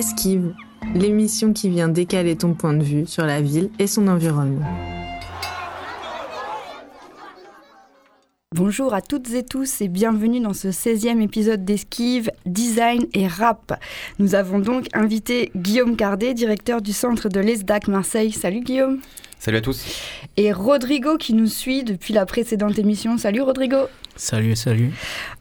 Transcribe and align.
Esquive, 0.00 0.54
l'émission 0.94 1.52
qui 1.52 1.68
vient 1.68 1.88
décaler 1.88 2.34
ton 2.34 2.54
point 2.54 2.72
de 2.72 2.82
vue 2.82 3.04
sur 3.06 3.26
la 3.26 3.42
ville 3.42 3.68
et 3.78 3.86
son 3.86 4.08
environnement. 4.08 4.64
Bonjour 8.54 8.94
à 8.94 9.02
toutes 9.02 9.30
et 9.34 9.44
tous 9.44 9.82
et 9.82 9.88
bienvenue 9.88 10.40
dans 10.40 10.54
ce 10.54 10.68
16e 10.68 11.20
épisode 11.20 11.66
d'Esquive, 11.66 12.30
Design 12.46 13.08
et 13.12 13.26
Rap. 13.26 13.78
Nous 14.18 14.34
avons 14.34 14.58
donc 14.58 14.86
invité 14.94 15.52
Guillaume 15.54 15.96
Cardet, 15.96 16.32
directeur 16.32 16.80
du 16.80 16.94
centre 16.94 17.28
de 17.28 17.40
l'ESDAC 17.40 17.88
Marseille. 17.88 18.32
Salut 18.32 18.60
Guillaume. 18.60 19.00
Salut 19.40 19.56
à 19.56 19.60
tous. 19.62 19.86
Et 20.36 20.52
Rodrigo 20.52 21.16
qui 21.16 21.32
nous 21.32 21.46
suit 21.46 21.82
depuis 21.82 22.12
la 22.12 22.26
précédente 22.26 22.78
émission. 22.78 23.16
Salut 23.16 23.40
Rodrigo. 23.40 23.88
Salut, 24.14 24.54
salut. 24.54 24.90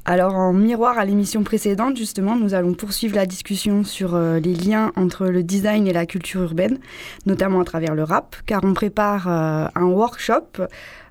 Alors 0.05 0.35
en 0.35 0.53
miroir 0.53 0.97
à 0.97 1.03
l'émission 1.03 1.43
précédente, 1.43 1.97
justement, 1.97 2.37
nous 2.37 2.53
allons 2.53 2.73
poursuivre 2.75 3.17
la 3.17 3.25
discussion 3.25 3.83
sur 3.83 4.15
euh, 4.15 4.39
les 4.39 4.53
liens 4.53 4.93
entre 4.95 5.27
le 5.27 5.43
design 5.43 5.85
et 5.85 5.91
la 5.91 6.05
culture 6.05 6.43
urbaine, 6.43 6.79
notamment 7.25 7.59
à 7.59 7.65
travers 7.65 7.93
le 7.93 8.03
rap, 8.03 8.37
car 8.45 8.63
on 8.63 8.73
prépare 8.73 9.27
euh, 9.27 9.67
un 9.75 9.87
workshop 9.87 10.63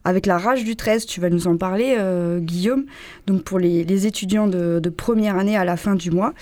avec 0.05 0.24
la 0.24 0.38
rage 0.38 0.64
du 0.64 0.74
13, 0.74 1.05
tu 1.05 1.20
vas 1.20 1.28
nous 1.28 1.46
en 1.46 1.58
parler, 1.58 1.96
euh, 1.98 2.38
Guillaume, 2.38 2.86
donc 3.27 3.42
pour 3.42 3.58
les, 3.58 4.06
étudiants 4.06 4.46
de, 4.46 4.80
de, 4.82 4.88
première 4.88 5.36
année 5.36 5.58
à 5.58 5.66
la 5.66 5.77
fin 5.77 5.94
du 5.94 6.10
mois. 6.10 6.32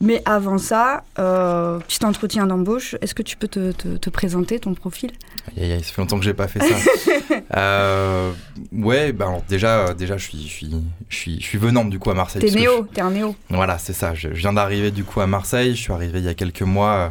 Mais 0.00 0.22
avant 0.24 0.58
ça, 0.58 1.04
euh, 1.18 1.78
petit 1.78 2.04
entretien 2.04 2.46
d'embauche. 2.46 2.96
Est-ce 3.00 3.14
que 3.14 3.22
tu 3.22 3.36
peux 3.36 3.48
te, 3.48 3.72
te, 3.72 4.10
présenter 4.10 4.58
ton 4.58 4.74
profil? 4.74 5.12
Aïe, 5.56 5.72
aïe, 5.72 5.82
Ça 5.82 5.92
fait 5.92 6.02
longtemps 6.02 6.18
que 6.18 6.24
j'ai 6.24 6.34
pas 6.34 6.48
fait 6.48 6.60
ça. 6.60 6.74
euh, 7.56 8.32
ouais, 8.72 9.12
bah 9.12 9.26
alors 9.26 9.42
déjà, 9.48 9.86
euh, 9.86 9.94
déjà, 9.94 10.16
je 10.16 10.24
suis, 10.24 10.42
je 10.42 10.52
suis, 10.52 10.70
je 11.08 11.16
suis, 11.16 11.40
je 11.40 11.44
suis 11.44 11.58
venant 11.58 11.84
du 11.84 11.98
coup 11.98 12.10
à 12.10 12.14
Marseille. 12.14 12.42
T'es 12.42 12.50
néo, 12.50 12.86
t'es 12.92 13.00
un 13.00 13.10
néo. 13.10 13.34
Voilà, 13.50 13.78
c'est 13.78 13.92
ça. 13.92 14.14
Je, 14.14 14.28
viens 14.28 14.52
d'arriver 14.52 14.90
du 14.90 15.04
coup 15.04 15.20
à 15.20 15.26
Marseille. 15.26 15.74
Je 15.74 15.80
suis 15.80 15.92
arrivé 15.92 16.18
il 16.18 16.24
y 16.24 16.28
a 16.28 16.34
quelques 16.34 16.62
mois 16.62 16.92
euh, 16.92 17.08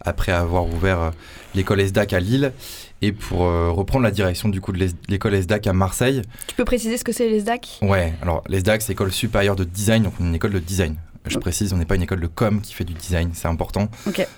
après 0.00 0.32
avoir 0.32 0.66
ouvert 0.66 1.12
l'école 1.54 1.80
ESDAC 1.80 2.12
à 2.12 2.20
Lille 2.20 2.52
et 3.02 3.12
pour 3.12 3.40
reprendre 3.40 4.04
la 4.04 4.10
direction 4.10 4.48
du 4.48 4.60
coup 4.60 4.72
de 4.72 4.88
l'école 5.08 5.34
ESDAC 5.34 5.66
à 5.66 5.72
Marseille. 5.72 6.22
Tu 6.46 6.54
peux 6.54 6.64
préciser 6.64 6.96
ce 6.96 7.04
que 7.04 7.12
c'est 7.12 7.28
l'ESDAC 7.28 7.80
Ouais, 7.82 8.14
alors 8.22 8.42
l'ESDAC 8.48 8.82
c'est 8.82 8.90
l'école 8.90 9.12
supérieure 9.12 9.56
de 9.56 9.64
design, 9.64 10.04
donc 10.04 10.14
une 10.20 10.34
école 10.34 10.52
de 10.52 10.58
design. 10.58 10.96
Je 11.26 11.38
précise, 11.38 11.72
on 11.72 11.76
n'est 11.76 11.84
pas 11.84 11.96
une 11.96 12.02
école 12.02 12.20
de 12.20 12.26
com 12.26 12.60
qui 12.60 12.72
fait 12.72 12.84
du 12.84 12.94
design, 12.94 13.30
c'est 13.34 13.48
important. 13.48 13.88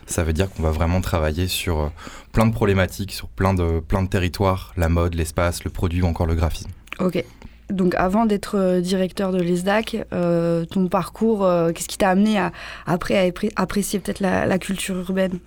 Ça 0.07 0.25
veut 0.25 0.33
dire 0.33 0.51
qu'on 0.51 0.63
va 0.63 0.71
vraiment 0.71 1.01
travailler 1.01 1.49
sur 1.49 1.81
euh, 1.81 1.89
plein 2.33 2.47
de 2.47 2.53
problématiques, 2.53 3.13
sur 3.13 3.29
plein 3.29 3.55
de, 3.55 3.81
plein 3.81 4.03
de 4.03 4.09
territoires, 4.09 4.73
la 4.77 4.89
mode, 4.89 5.15
l'espace, 5.15 5.65
le 5.65 5.71
produit 5.71 6.03
ou 6.03 6.07
encore 6.07 6.27
le 6.27 6.35
graphisme. 6.35 6.71
Ok. 6.99 7.23
Donc 7.71 7.95
avant 7.97 8.25
d'être 8.25 8.57
euh, 8.57 8.81
directeur 8.81 9.31
de 9.33 9.41
l'ESDAC, 9.43 10.07
euh, 10.13 10.65
ton 10.65 10.89
parcours, 10.89 11.49
qu'est-ce 11.75 11.89
qui 11.89 11.99
t'a 11.99 12.11
amené 12.11 12.39
à, 12.39 12.53
après 12.87 13.29
à 13.29 13.33
apprécier 13.57 13.99
peut-être 13.99 14.21
la 14.21 14.59
culture 14.59 14.97
urbaine? 14.97 15.39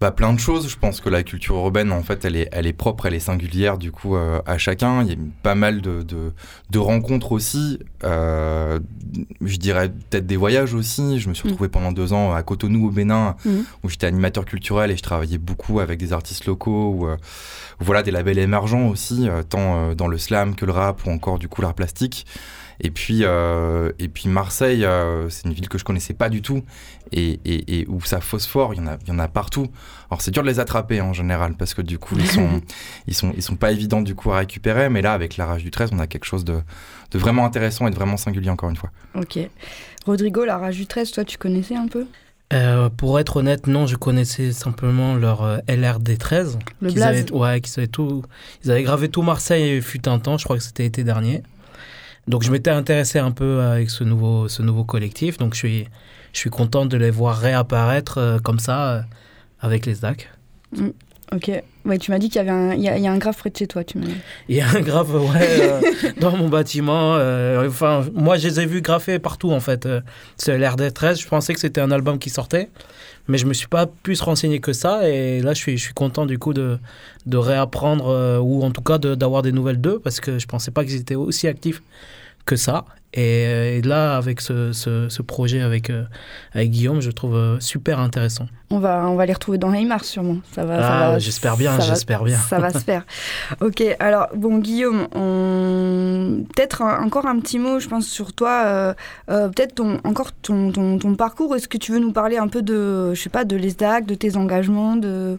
Bah, 0.00 0.10
plein 0.12 0.32
de 0.32 0.38
choses. 0.38 0.68
Je 0.68 0.78
pense 0.78 1.00
que 1.00 1.10
la 1.10 1.22
culture 1.22 1.56
urbaine, 1.56 1.92
en 1.92 2.02
fait, 2.02 2.24
elle 2.24 2.34
est, 2.34 2.48
elle 2.52 2.66
est 2.66 2.72
propre, 2.72 3.04
elle 3.04 3.12
est 3.12 3.20
singulière, 3.20 3.76
du 3.76 3.92
coup, 3.92 4.16
euh, 4.16 4.40
à 4.46 4.56
chacun. 4.56 5.02
Il 5.02 5.10
y 5.10 5.12
a 5.12 5.16
pas 5.42 5.54
mal 5.54 5.82
de, 5.82 6.02
de, 6.02 6.32
de 6.70 6.78
rencontres 6.78 7.32
aussi. 7.32 7.78
Euh, 8.02 8.80
je 9.42 9.56
dirais 9.58 9.90
peut-être 9.90 10.26
des 10.26 10.38
voyages 10.38 10.72
aussi. 10.72 11.20
Je 11.20 11.28
me 11.28 11.34
suis 11.34 11.48
mm. 11.48 11.52
retrouvé 11.52 11.68
pendant 11.68 11.92
deux 11.92 12.14
ans 12.14 12.32
à 12.32 12.42
Cotonou, 12.42 12.88
au 12.88 12.90
Bénin, 12.90 13.36
mm. 13.44 13.50
où 13.82 13.90
j'étais 13.90 14.06
animateur 14.06 14.46
culturel 14.46 14.90
et 14.90 14.96
je 14.96 15.02
travaillais 15.02 15.38
beaucoup 15.38 15.80
avec 15.80 15.98
des 15.98 16.14
artistes 16.14 16.46
locaux 16.46 16.94
ou 16.96 17.06
euh, 17.06 17.16
voilà, 17.78 18.02
des 18.02 18.10
labels 18.10 18.38
émergents 18.38 18.88
aussi, 18.88 19.28
euh, 19.28 19.42
tant 19.42 19.94
dans 19.94 20.08
le 20.08 20.16
slam 20.16 20.54
que 20.54 20.64
le 20.64 20.72
rap 20.72 21.04
ou 21.04 21.10
encore, 21.10 21.38
du 21.38 21.48
coup, 21.48 21.60
l'art 21.60 21.74
plastique. 21.74 22.26
Et 22.82 22.90
puis, 22.90 23.20
euh, 23.22 23.92
et 23.98 24.08
puis 24.08 24.28
Marseille, 24.28 24.84
euh, 24.84 25.28
c'est 25.28 25.46
une 25.46 25.52
ville 25.52 25.68
que 25.68 25.78
je 25.78 25.84
connaissais 25.84 26.14
pas 26.14 26.28
du 26.28 26.40
tout 26.40 26.62
et, 27.12 27.38
et, 27.44 27.80
et 27.80 27.86
où 27.88 28.00
ça 28.00 28.20
phosphore, 28.20 28.72
il 28.74 28.78
y 28.78 28.80
en 28.80 28.86
a, 28.86 28.96
il 29.02 29.08
y 29.08 29.12
en 29.12 29.18
a 29.18 29.28
partout. 29.28 29.66
Alors 30.10 30.22
c'est 30.22 30.30
dur 30.30 30.42
de 30.42 30.48
les 30.48 30.60
attraper 30.60 31.00
en 31.00 31.12
général 31.12 31.54
parce 31.58 31.74
que 31.74 31.82
du 31.82 31.98
coup 31.98 32.16
ils 32.18 32.26
sont, 32.26 32.62
ils 33.06 33.14
sont, 33.14 33.32
ils 33.36 33.42
sont 33.42 33.56
pas 33.56 33.72
évidents 33.72 34.00
du 34.00 34.14
coup 34.14 34.32
à 34.32 34.38
récupérer. 34.38 34.88
Mais 34.88 35.02
là, 35.02 35.12
avec 35.12 35.36
la 35.36 35.46
rage 35.46 35.62
du 35.62 35.70
13, 35.70 35.90
on 35.92 35.98
a 35.98 36.06
quelque 36.06 36.24
chose 36.24 36.44
de, 36.44 36.60
de 37.10 37.18
vraiment 37.18 37.44
intéressant 37.44 37.86
et 37.86 37.90
de 37.90 37.96
vraiment 37.96 38.16
singulier 38.16 38.50
encore 38.50 38.70
une 38.70 38.76
fois. 38.76 38.90
Ok. 39.14 39.38
Rodrigo, 40.06 40.44
la 40.44 40.56
rage 40.56 40.76
du 40.76 40.86
13, 40.86 41.10
toi 41.10 41.24
tu 41.24 41.36
connaissais 41.36 41.76
un 41.76 41.88
peu? 41.88 42.06
Euh, 42.52 42.88
pour 42.88 43.20
être 43.20 43.36
honnête, 43.36 43.68
non, 43.68 43.86
je 43.86 43.94
connaissais 43.94 44.50
simplement 44.50 45.14
leur 45.14 45.44
euh, 45.44 45.58
LRD 45.68 46.18
13. 46.18 46.58
Le 46.80 46.90
blaze. 46.90 47.06
Avaient, 47.06 47.32
ouais, 47.32 47.60
qu'ils 47.60 47.78
avaient 47.78 47.86
tout, 47.86 48.24
ils 48.64 48.72
avaient 48.72 48.82
gravé 48.82 49.08
tout 49.08 49.22
Marseille 49.22 49.80
fut 49.80 50.08
un 50.08 50.18
temps, 50.18 50.36
je 50.36 50.44
crois 50.44 50.56
que 50.56 50.62
c'était 50.62 50.82
l'été 50.82 51.04
dernier. 51.04 51.42
Donc 52.26 52.42
je 52.42 52.50
m'étais 52.50 52.70
intéressé 52.70 53.18
un 53.18 53.30
peu 53.30 53.60
avec 53.60 53.90
ce 53.90 54.04
nouveau, 54.04 54.48
ce 54.48 54.62
nouveau 54.62 54.84
collectif. 54.84 55.38
Donc 55.38 55.54
je 55.54 55.58
suis, 55.58 55.88
je 56.32 56.38
suis 56.38 56.50
content 56.50 56.86
de 56.86 56.96
les 56.96 57.10
voir 57.10 57.38
réapparaître 57.38 58.18
euh, 58.18 58.38
comme 58.38 58.58
ça 58.58 58.90
euh, 58.90 59.02
avec 59.60 59.86
les 59.86 59.96
SDAC. 59.96 60.30
Mm, 60.76 60.88
ok. 61.32 61.62
Ouais, 61.84 61.98
tu 61.98 62.10
m'as 62.10 62.18
dit 62.18 62.28
qu'il 62.28 62.36
y 62.36 62.40
avait 62.40 62.50
un, 62.50 62.74
il 62.74 62.82
y, 62.82 62.88
a, 62.88 62.98
il 62.98 63.02
y 63.02 63.06
a 63.06 63.12
un 63.12 63.18
grave 63.18 63.36
près 63.36 63.50
de 63.50 63.56
chez 63.56 63.66
toi. 63.66 63.84
Tu 63.84 63.98
il 64.48 64.56
y 64.56 64.60
a 64.60 64.68
un 64.68 64.80
grave, 64.80 65.14
ouais, 65.14 65.60
euh, 65.60 65.80
dans 66.20 66.36
mon 66.36 66.48
bâtiment. 66.48 67.14
enfin, 67.66 68.04
moi, 68.14 68.36
je 68.36 68.48
les 68.48 68.60
ai 68.60 68.66
vus 68.66 68.82
graffer 68.82 69.18
partout, 69.18 69.50
en 69.50 69.60
fait. 69.60 69.88
c'est 70.36 70.58
l'RD 70.58 70.92
13. 70.92 71.20
Je 71.20 71.28
pensais 71.28 71.54
que 71.54 71.60
c'était 71.60 71.80
un 71.80 71.90
album 71.90 72.18
qui 72.18 72.30
sortait. 72.30 72.68
Mais 73.28 73.38
je 73.38 73.46
me 73.46 73.54
suis 73.54 73.68
pas 73.68 73.86
plus 73.86 74.20
renseigné 74.20 74.60
que 74.60 74.72
ça. 74.72 75.08
Et 75.08 75.40
là, 75.40 75.54
je 75.54 75.58
suis, 75.58 75.78
je 75.78 75.84
suis 75.84 75.94
content, 75.94 76.26
du 76.26 76.38
coup, 76.38 76.52
de, 76.52 76.78
de 77.26 77.36
réapprendre, 77.36 78.40
ou 78.42 78.62
en 78.62 78.70
tout 78.70 78.82
cas 78.82 78.98
d'avoir 78.98 79.42
des 79.42 79.52
nouvelles 79.52 79.80
d'eux, 79.80 79.98
parce 79.98 80.20
que 80.20 80.38
je 80.38 80.46
pensais 80.46 80.70
pas 80.70 80.84
qu'ils 80.84 80.96
étaient 80.96 81.14
aussi 81.14 81.48
actifs 81.48 81.82
que 82.44 82.56
ça. 82.56 82.84
Euh, 83.18 83.78
et, 83.78 83.82
là, 83.82 84.16
avec 84.16 84.40
ce, 84.40 84.72
ce, 84.72 85.22
projet 85.22 85.60
avec, 85.60 85.90
euh, 85.90 86.04
avec 86.54 86.70
Guillaume, 86.70 87.00
je 87.00 87.10
trouve 87.10 87.34
euh, 87.34 87.58
super 87.58 87.98
intéressant. 87.98 88.46
On 88.70 88.78
va, 88.78 89.08
on 89.08 89.16
va 89.16 89.26
les 89.26 89.32
retrouver 89.32 89.58
dans 89.58 89.72
Heymars 89.72 90.04
sûrement. 90.04 90.38
Ça 90.52 90.64
va, 90.64 91.14
ah, 91.14 91.18
j'espère 91.18 91.56
bien, 91.56 91.78
j'espère 91.80 92.22
bien. 92.22 92.36
Ça 92.36 92.60
va 92.60 92.70
se 92.70 92.78
faire. 92.78 93.04
Ok, 93.60 93.82
alors 93.98 94.28
bon, 94.36 94.58
Guillaume, 94.58 95.08
on... 95.14 96.44
peut-être 96.54 96.82
encore 96.82 97.26
un 97.26 97.40
petit 97.40 97.58
mot, 97.58 97.80
je 97.80 97.88
pense, 97.88 98.06
sur 98.06 98.32
toi. 98.32 98.94
peut-être 99.26 99.74
ton, 99.74 99.98
encore 100.04 100.32
ton, 100.32 100.70
ton, 100.70 100.98
ton 100.98 101.14
parcours. 101.16 101.56
Est-ce 101.56 101.66
que 101.66 101.78
tu 101.78 101.90
veux 101.90 101.98
nous 101.98 102.12
parler 102.12 102.36
un 102.36 102.46
peu 102.46 102.62
de, 102.62 103.12
je 103.12 103.20
sais 103.20 103.28
pas, 103.28 103.44
de 103.44 103.56
l'ESDAC, 103.56 104.06
de 104.06 104.14
tes 104.14 104.36
engagements 104.36 104.94
de... 104.94 105.38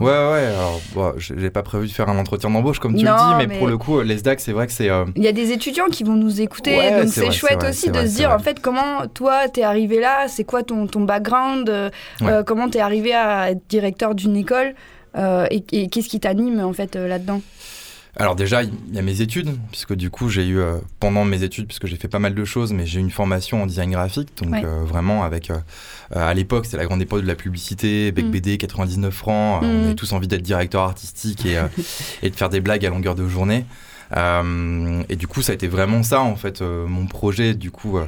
Ouais, 0.00 0.10
ouais. 0.10 0.46
Alors, 0.46 0.80
bon, 0.94 1.12
j'ai 1.18 1.50
pas 1.50 1.62
prévu 1.62 1.86
de 1.86 1.92
faire 1.92 2.08
un 2.08 2.18
entretien 2.18 2.50
d'embauche 2.50 2.78
comme 2.78 2.94
tu 2.94 3.04
le 3.04 3.10
dis, 3.40 3.46
mais, 3.46 3.58
pour 3.58 3.66
le 3.66 3.78
coup, 3.78 4.00
l'ESDAC, 4.00 4.40
c'est 4.40 4.52
vrai 4.52 4.66
que 4.66 4.72
c'est. 4.72 4.88
Il 5.16 5.22
y 5.22 5.28
a 5.28 5.32
des 5.32 5.52
étudiants 5.52 5.86
qui 5.86 6.04
vont 6.04 6.14
nous 6.14 6.40
écouter, 6.40 6.76
donc 7.02 7.08
c'est 7.08 7.30
chouette 7.32 7.62
aussi 7.70 7.90
de 7.90 7.98
se 8.06 8.16
dire 8.16 8.30
en 8.30 8.38
fait 8.38 8.60
comment 8.60 9.06
toi 9.12 9.48
t'es 9.48 9.62
arrivé 9.62 10.00
là, 10.00 10.26
c'est 10.28 10.44
quoi 10.44 10.62
ton, 10.62 10.86
ton 10.86 11.02
background, 11.02 11.68
euh, 11.68 11.90
euh, 12.22 12.42
comment 12.42 12.68
t'es 12.68 12.80
arrivé 12.80 13.14
à 13.14 13.50
être 13.50 13.62
directeur 13.68 14.14
d'une 14.14 14.36
école 14.36 14.74
euh, 15.16 15.46
et, 15.50 15.64
et 15.72 15.88
qu'est-ce 15.88 16.08
qui 16.08 16.20
t'anime 16.20 16.60
en 16.60 16.72
fait 16.72 16.96
là-dedans? 16.96 17.40
Alors 18.16 18.36
déjà, 18.36 18.62
il 18.62 18.70
y 18.92 18.98
a 18.98 19.02
mes 19.02 19.22
études, 19.22 19.56
puisque 19.72 19.94
du 19.94 20.08
coup, 20.08 20.28
j'ai 20.28 20.46
eu, 20.46 20.60
euh, 20.60 20.76
pendant 21.00 21.24
mes 21.24 21.42
études, 21.42 21.66
puisque 21.66 21.86
j'ai 21.86 21.96
fait 21.96 22.08
pas 22.08 22.20
mal 22.20 22.34
de 22.34 22.44
choses, 22.44 22.72
mais 22.72 22.86
j'ai 22.86 23.00
eu 23.00 23.02
une 23.02 23.10
formation 23.10 23.62
en 23.62 23.66
design 23.66 23.90
graphique, 23.90 24.30
donc 24.40 24.54
euh, 24.54 24.84
vraiment 24.84 25.24
avec, 25.24 25.50
euh, 25.50 25.56
à 26.12 26.32
l'époque, 26.32 26.66
c'était 26.66 26.76
la 26.76 26.84
grande 26.84 27.02
époque 27.02 27.22
de 27.22 27.26
la 27.26 27.34
publicité, 27.34 28.12
Bec 28.12 28.26
mm. 28.26 28.30
BD, 28.30 28.58
99 28.58 29.12
francs, 29.12 29.62
on 29.62 29.66
mm. 29.66 29.84
avait 29.84 29.94
tous 29.94 30.12
envie 30.12 30.28
d'être 30.28 30.42
directeur 30.42 30.82
artistique 30.82 31.44
et, 31.44 31.60
et, 32.22 32.30
de 32.30 32.36
faire 32.36 32.50
des 32.50 32.60
blagues 32.60 32.86
à 32.86 32.90
longueur 32.90 33.16
de 33.16 33.26
journée. 33.26 33.64
et 34.12 35.16
du 35.16 35.26
coup, 35.26 35.42
ça 35.42 35.50
a 35.50 35.54
été 35.56 35.66
vraiment 35.66 36.04
ça, 36.04 36.20
en 36.20 36.36
fait, 36.36 36.60
mon 36.62 37.06
projet, 37.06 37.54
du 37.54 37.72
coup, 37.72 37.98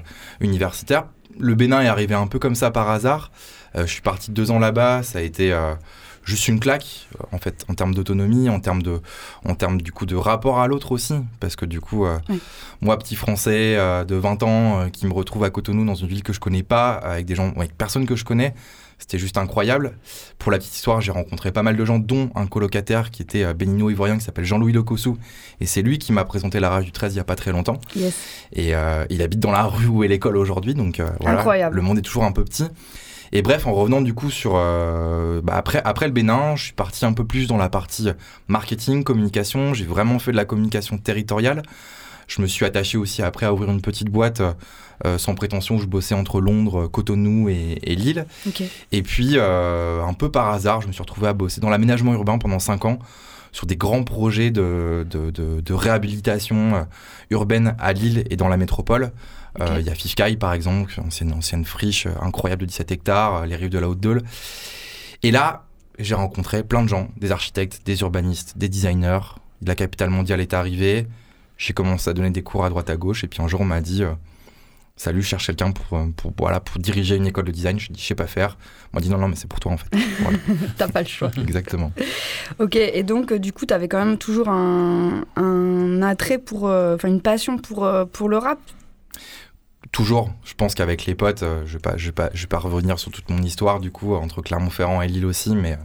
universitaire. 0.40 1.06
Le 1.38 1.56
Bénin 1.56 1.82
est 1.82 1.88
arrivé 1.88 2.14
un 2.14 2.28
peu 2.28 2.38
comme 2.38 2.54
ça 2.54 2.70
par 2.70 2.88
hasard. 2.90 3.32
je 3.74 3.86
suis 3.86 4.02
parti 4.02 4.30
deux 4.30 4.52
ans 4.52 4.60
là-bas, 4.60 5.02
ça 5.02 5.18
a 5.18 5.22
été 5.22 5.52
juste 6.26 6.48
une 6.48 6.60
claque 6.60 7.08
en 7.32 7.38
fait 7.38 7.64
en 7.68 7.74
termes 7.74 7.94
d'autonomie 7.94 8.50
en 8.50 8.60
termes 8.60 8.82
de 8.82 9.00
en 9.44 9.54
termes 9.54 9.80
du 9.80 9.92
coup 9.92 10.06
de 10.06 10.16
rapport 10.16 10.58
à 10.58 10.66
l'autre 10.66 10.92
aussi 10.92 11.14
parce 11.40 11.56
que 11.56 11.64
du 11.64 11.80
coup 11.80 12.04
euh, 12.04 12.18
moi 12.80 12.98
petit 12.98 13.14
français 13.14 13.76
euh, 13.76 14.04
de 14.04 14.16
20 14.16 14.42
ans 14.42 14.80
euh, 14.80 14.88
qui 14.88 15.06
me 15.06 15.12
retrouve 15.12 15.44
à 15.44 15.50
Cotonou 15.50 15.84
dans 15.84 15.94
une 15.94 16.08
ville 16.08 16.24
que 16.24 16.32
je 16.32 16.40
connais 16.40 16.64
pas 16.64 16.94
avec 16.94 17.26
des 17.26 17.36
gens 17.36 17.52
avec 17.56 17.78
personne 17.78 18.06
que 18.06 18.16
je 18.16 18.24
connais 18.24 18.54
c'était 18.98 19.18
juste 19.18 19.36
incroyable. 19.36 19.98
Pour 20.38 20.50
la 20.50 20.56
petite 20.56 20.74
histoire, 20.74 21.02
j'ai 21.02 21.12
rencontré 21.12 21.52
pas 21.52 21.62
mal 21.62 21.76
de 21.76 21.84
gens, 21.84 21.98
dont 21.98 22.30
un 22.34 22.46
colocataire 22.46 23.10
qui 23.10 23.20
était 23.20 23.52
bénino-ivoirien 23.52 24.16
qui 24.16 24.24
s'appelle 24.24 24.46
Jean-Louis 24.46 24.72
Lecossou. 24.72 25.18
Et 25.60 25.66
c'est 25.66 25.82
lui 25.82 25.98
qui 25.98 26.14
m'a 26.14 26.24
présenté 26.24 26.60
la 26.60 26.70
rage 26.70 26.86
du 26.86 26.92
13 26.92 27.12
il 27.12 27.18
y 27.18 27.20
a 27.20 27.24
pas 27.24 27.36
très 27.36 27.52
longtemps. 27.52 27.78
Et 28.54 28.72
il 29.10 29.20
habite 29.22 29.38
dans 29.38 29.52
la 29.52 29.64
rue 29.64 29.86
où 29.86 30.02
est 30.02 30.08
l'école 30.08 30.38
aujourd'hui. 30.38 30.72
Donc 30.72 31.02
voilà, 31.20 31.40
incroyable. 31.40 31.76
le 31.76 31.82
monde 31.82 31.98
est 31.98 32.02
toujours 32.02 32.24
un 32.24 32.32
peu 32.32 32.42
petit. 32.42 32.64
Et 33.32 33.42
bref, 33.42 33.66
en 33.66 33.74
revenant 33.74 34.00
du 34.00 34.14
coup 34.14 34.30
sur 34.30 34.52
euh, 34.54 35.40
bah 35.42 35.54
après 35.56 35.80
après 35.84 36.06
le 36.06 36.12
Bénin, 36.12 36.56
je 36.56 36.64
suis 36.64 36.72
parti 36.72 37.04
un 37.04 37.12
peu 37.12 37.24
plus 37.24 37.46
dans 37.46 37.56
la 37.56 37.68
partie 37.68 38.08
marketing, 38.48 39.04
communication. 39.04 39.74
J'ai 39.74 39.84
vraiment 39.84 40.18
fait 40.18 40.32
de 40.32 40.36
la 40.36 40.44
communication 40.44 40.98
territoriale. 40.98 41.62
Je 42.28 42.42
me 42.42 42.46
suis 42.46 42.64
attaché 42.64 42.98
aussi 42.98 43.22
après 43.22 43.46
à 43.46 43.52
ouvrir 43.52 43.70
une 43.70 43.80
petite 43.80 44.10
boîte 44.10 44.42
euh, 45.04 45.18
sans 45.18 45.34
prétention. 45.34 45.78
Je 45.78 45.86
bossais 45.86 46.14
entre 46.14 46.40
Londres, 46.40 46.88
Cotonou 46.88 47.48
et, 47.48 47.78
Lille. 47.84 48.26
Et 48.92 49.02
puis 49.02 49.34
euh, 49.34 50.02
un 50.02 50.14
peu 50.14 50.30
par 50.30 50.50
hasard, 50.50 50.80
je 50.82 50.88
me 50.88 50.92
suis 50.92 51.02
retrouvé 51.02 51.28
à 51.28 51.32
bosser 51.32 51.60
dans 51.60 51.70
l'aménagement 51.70 52.14
urbain 52.14 52.38
pendant 52.38 52.58
cinq 52.58 52.84
ans 52.84 52.98
sur 53.52 53.66
des 53.66 53.76
grands 53.76 54.02
projets 54.02 54.50
de, 54.50 55.06
de, 55.08 55.30
de, 55.30 55.60
de 55.60 55.72
réhabilitation 55.72 56.86
urbaine 57.30 57.74
à 57.78 57.94
Lille 57.94 58.24
et 58.28 58.36
dans 58.36 58.48
la 58.48 58.58
métropole. 58.58 59.12
Il 59.78 59.86
y 59.86 59.90
a 59.90 59.94
Fifkai, 59.94 60.36
par 60.36 60.52
exemple, 60.52 61.00
c'est 61.10 61.24
une 61.24 61.32
ancienne 61.32 61.64
friche 61.64 62.06
incroyable 62.20 62.62
de 62.62 62.66
17 62.66 62.90
hectares, 62.92 63.46
les 63.46 63.56
rives 63.56 63.70
de 63.70 63.78
la 63.78 63.88
Haute-Deule. 63.88 64.22
Et 65.22 65.30
là, 65.30 65.64
j'ai 65.98 66.14
rencontré 66.14 66.62
plein 66.62 66.82
de 66.82 66.88
gens, 66.88 67.08
des 67.16 67.32
architectes, 67.32 67.82
des 67.84 68.00
urbanistes, 68.00 68.58
des 68.58 68.68
designers. 68.68 69.20
La 69.64 69.74
capitale 69.74 70.10
mondiale 70.10 70.40
est 70.40 70.54
arrivée. 70.54 71.06
J'ai 71.56 71.72
commencé 71.72 72.10
à 72.10 72.12
donner 72.12 72.30
des 72.30 72.42
cours 72.42 72.64
à 72.64 72.68
droite 72.68 72.90
à 72.90 72.96
gauche. 72.96 73.24
Et 73.24 73.28
puis 73.28 73.42
un 73.42 73.48
jour, 73.48 73.62
on 73.62 73.64
m'a 73.64 73.80
dit 73.80 74.02
Salut, 74.98 75.20
je 75.20 75.28
cherche 75.28 75.46
quelqu'un 75.46 75.72
pour, 75.72 75.98
pour, 76.16 76.32
voilà, 76.38 76.58
pour 76.58 76.80
diriger 76.80 77.16
une 77.16 77.26
école 77.26 77.44
de 77.44 77.52
design. 77.52 77.78
Je 77.78 77.92
dis 77.92 78.00
Je 78.00 78.06
sais 78.06 78.14
pas 78.14 78.26
faire. 78.26 78.56
On 78.92 78.96
m'a 78.96 79.02
dit 79.02 79.10
Non, 79.10 79.18
non, 79.18 79.28
mais 79.28 79.36
c'est 79.36 79.48
pour 79.48 79.60
toi 79.60 79.72
en 79.72 79.76
fait. 79.76 79.88
T'as 80.78 80.88
pas 80.88 81.02
le 81.02 81.08
choix. 81.08 81.30
Exactement. 81.36 81.92
ok, 82.58 82.76
et 82.76 83.02
donc, 83.02 83.32
du 83.34 83.52
coup, 83.52 83.66
tu 83.66 83.74
avais 83.74 83.88
quand 83.88 84.02
même 84.02 84.16
toujours 84.16 84.48
un, 84.48 85.24
un 85.36 86.02
attrait 86.02 86.38
pour. 86.38 86.68
Euh, 86.68 86.94
enfin, 86.94 87.08
une 87.08 87.20
passion 87.20 87.58
pour, 87.58 87.84
euh, 87.84 88.06
pour 88.06 88.28
le 88.28 88.38
rap? 88.38 88.58
Toujours. 89.96 90.30
Je 90.44 90.52
pense 90.52 90.74
qu'avec 90.74 91.06
les 91.06 91.14
potes, 91.14 91.42
euh, 91.42 91.62
je 91.64 91.70
ne 91.70 91.72
vais, 91.72 91.78
pas, 91.78 91.96
je 91.96 92.04
vais, 92.04 92.12
pas, 92.12 92.28
je 92.34 92.42
vais 92.42 92.48
pas 92.48 92.58
revenir 92.58 92.98
sur 92.98 93.10
toute 93.10 93.30
mon 93.30 93.42
histoire, 93.42 93.80
du 93.80 93.90
coup, 93.90 94.14
entre 94.14 94.42
Clermont-Ferrand 94.42 95.00
et 95.00 95.08
Lille 95.08 95.24
aussi, 95.24 95.56
mais 95.56 95.78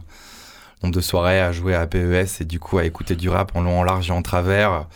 nombre 0.82 0.94
de 0.94 1.00
soirées 1.00 1.40
à 1.40 1.50
jouer 1.50 1.74
à 1.74 1.86
PES 1.86 2.42
et 2.42 2.44
du 2.44 2.60
coup 2.60 2.76
à 2.76 2.84
écouter 2.84 3.16
du 3.16 3.30
rap 3.30 3.56
en 3.56 3.62
long, 3.62 3.80
en 3.80 3.84
large 3.84 4.10
et 4.10 4.12
en 4.12 4.20
travers. 4.20 4.86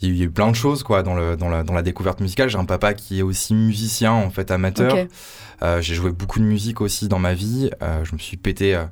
Il 0.00 0.16
y 0.16 0.22
a 0.22 0.24
eu 0.24 0.30
plein 0.30 0.50
de 0.50 0.56
choses 0.56 0.82
quoi 0.82 1.04
dans, 1.04 1.14
le, 1.14 1.36
dans, 1.36 1.48
la, 1.48 1.62
dans 1.62 1.72
la 1.72 1.82
découverte 1.82 2.18
musicale. 2.18 2.48
J'ai 2.48 2.58
un 2.58 2.64
papa 2.64 2.94
qui 2.94 3.20
est 3.20 3.22
aussi 3.22 3.54
musicien, 3.54 4.10
en 4.10 4.30
fait, 4.30 4.50
amateur. 4.50 4.96
Euh, 5.62 5.80
j'ai 5.80 5.94
joué 5.94 6.10
beaucoup 6.10 6.40
de 6.40 6.44
musique 6.44 6.80
aussi 6.80 7.06
dans 7.06 7.20
ma 7.20 7.32
vie. 7.32 7.70
Euh, 7.80 8.04
je 8.04 8.12
me 8.12 8.18
suis 8.18 8.36
pété 8.36 8.74
euh, 8.74 8.86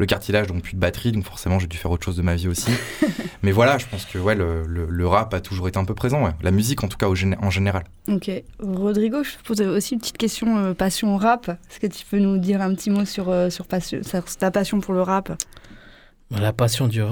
le 0.00 0.06
cartilage, 0.06 0.46
donc 0.46 0.62
plus 0.62 0.74
de 0.74 0.80
batterie, 0.80 1.12
donc 1.12 1.24
forcément 1.24 1.58
j'ai 1.58 1.66
dû 1.66 1.76
faire 1.76 1.90
autre 1.90 2.04
chose 2.04 2.16
de 2.16 2.22
ma 2.22 2.34
vie 2.34 2.48
aussi. 2.48 2.70
Mais 3.42 3.52
voilà, 3.52 3.78
je 3.78 3.86
pense 3.86 4.04
que 4.06 4.18
ouais, 4.18 4.34
le, 4.34 4.64
le, 4.66 5.06
rap 5.06 5.32
a 5.34 5.40
toujours 5.40 5.68
été 5.68 5.78
un 5.78 5.84
peu 5.84 5.94
présent, 5.94 6.24
ouais. 6.24 6.32
la 6.42 6.50
musique 6.50 6.82
en 6.82 6.88
tout 6.88 6.96
cas 6.96 7.06
au 7.06 7.14
en 7.42 7.50
général. 7.50 7.84
Ok. 8.08 8.30
Rodrigo, 8.58 9.22
je 9.22 9.36
te 9.36 9.42
pose 9.42 9.60
aussi 9.60 9.94
une 9.94 10.00
petite 10.00 10.18
question 10.18 10.74
passion 10.74 11.14
au 11.14 11.18
rap. 11.18 11.48
Est-ce 11.48 11.80
que 11.80 11.86
tu 11.86 12.04
peux 12.06 12.18
nous 12.18 12.38
dire 12.38 12.62
un 12.62 12.74
petit 12.74 12.90
mot 12.90 13.04
sur, 13.04 13.32
sur, 13.50 13.66
passion, 13.66 14.00
sur 14.02 14.24
ta 14.24 14.50
passion 14.50 14.80
pour 14.80 14.94
le 14.94 15.02
rap? 15.02 15.32
La 16.30 16.52
passion 16.52 16.88
du 16.88 17.02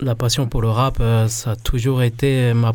la 0.00 0.14
passion 0.14 0.46
pour 0.46 0.62
le 0.62 0.68
rap, 0.68 0.98
euh, 1.00 1.28
ça 1.28 1.52
a 1.52 1.56
toujours 1.56 2.02
été 2.02 2.52
ma, 2.54 2.72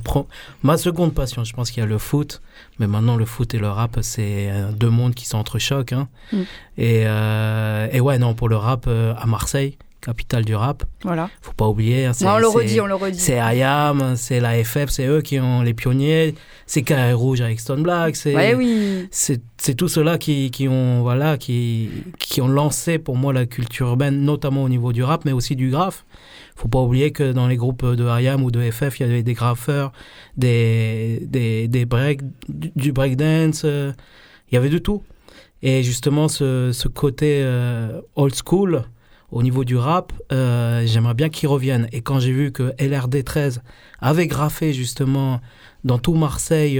ma 0.61 0.77
seconde 0.77 1.13
passion. 1.13 1.43
Je 1.43 1.53
pense 1.53 1.71
qu'il 1.71 1.81
y 1.81 1.85
a 1.85 1.89
le 1.89 1.97
foot, 1.97 2.41
mais 2.79 2.87
maintenant 2.87 3.15
le 3.15 3.25
foot 3.25 3.53
et 3.53 3.59
le 3.59 3.69
rap, 3.69 3.97
c'est 4.01 4.49
euh, 4.49 4.71
deux 4.71 4.89
mondes 4.89 5.13
qui 5.13 5.25
s'entrechoquent. 5.25 5.93
Hein. 5.93 6.07
Mm. 6.31 6.41
Et, 6.77 7.03
euh, 7.05 7.87
et, 7.91 8.01
ouais, 8.01 8.17
non, 8.17 8.33
pour 8.33 8.49
le 8.49 8.57
rap, 8.57 8.87
à 8.87 9.25
Marseille, 9.25 9.77
capitale 10.01 10.43
du 10.43 10.53
rap. 10.53 10.83
Voilà. 11.03 11.29
Faut 11.41 11.53
pas 11.53 11.67
oublier. 11.67 12.05
Hein, 12.05 12.11
on 12.25 12.37
le 12.37 12.47
redit, 12.47 12.81
on 12.81 12.87
le 12.87 12.95
redit. 12.95 13.19
C'est 13.19 13.37
IAM, 13.37 14.15
c'est 14.17 14.41
la 14.41 14.61
FF, 14.61 14.89
c'est 14.89 15.07
eux 15.07 15.21
qui 15.21 15.39
ont 15.39 15.61
les 15.61 15.73
pionniers. 15.73 16.35
C'est 16.65 16.81
Carré 16.81 17.13
Rouge 17.13 17.39
avec 17.39 17.59
Stone 17.59 17.83
Black. 17.83 18.15
C'est 18.17 18.35
ouais, 18.35 18.53
oui. 18.53 19.07
c'est 19.11 19.75
tout 19.75 19.87
cela 19.87 20.17
qui, 20.17 20.51
qui, 20.51 20.67
ont 20.67 21.01
voilà 21.01 21.37
qui, 21.37 21.89
qui 22.19 22.41
ont 22.41 22.47
lancé 22.47 22.99
pour 22.99 23.15
moi 23.15 23.31
la 23.31 23.45
culture 23.45 23.87
urbaine, 23.87 24.21
notamment 24.21 24.63
au 24.63 24.69
niveau 24.69 24.91
du 24.91 25.03
rap, 25.03 25.23
mais 25.23 25.31
aussi 25.31 25.55
du 25.55 25.69
graphe 25.69 26.03
faut 26.55 26.67
pas 26.67 26.81
oublier 26.81 27.11
que 27.11 27.31
dans 27.31 27.47
les 27.47 27.57
groupes 27.57 27.85
de 27.85 28.05
IAM 28.21 28.43
ou 28.43 28.51
de 28.51 28.69
FF, 28.69 28.99
il 28.99 29.07
y 29.07 29.09
avait 29.09 29.23
des 29.23 29.33
graffeurs, 29.33 29.91
des, 30.37 31.23
des, 31.27 31.67
des 31.67 31.85
break, 31.85 32.21
du 32.49 32.91
breakdance, 32.91 33.63
euh, 33.65 33.91
il 34.51 34.55
y 34.55 34.57
avait 34.57 34.69
de 34.69 34.77
tout. 34.77 35.03
Et 35.61 35.81
justement, 35.83 36.27
ce, 36.27 36.71
ce 36.73 36.87
côté 36.87 37.39
euh, 37.41 38.01
old 38.15 38.35
school 38.35 38.83
au 39.31 39.41
niveau 39.41 39.63
du 39.63 39.75
rap, 39.75 40.13
euh, 40.31 40.83
j'aimerais 40.85 41.15
bien 41.15 41.29
qu'il 41.29 41.49
revienne. 41.49 41.87
Et 41.91 42.01
quand 42.01 42.19
j'ai 42.19 42.31
vu 42.31 42.51
que 42.51 42.71
LRD13 42.77 43.59
avait 43.99 44.27
graffé 44.27 44.73
justement 44.73 45.41
dans 45.83 45.97
tout 45.97 46.13
Marseille 46.13 46.79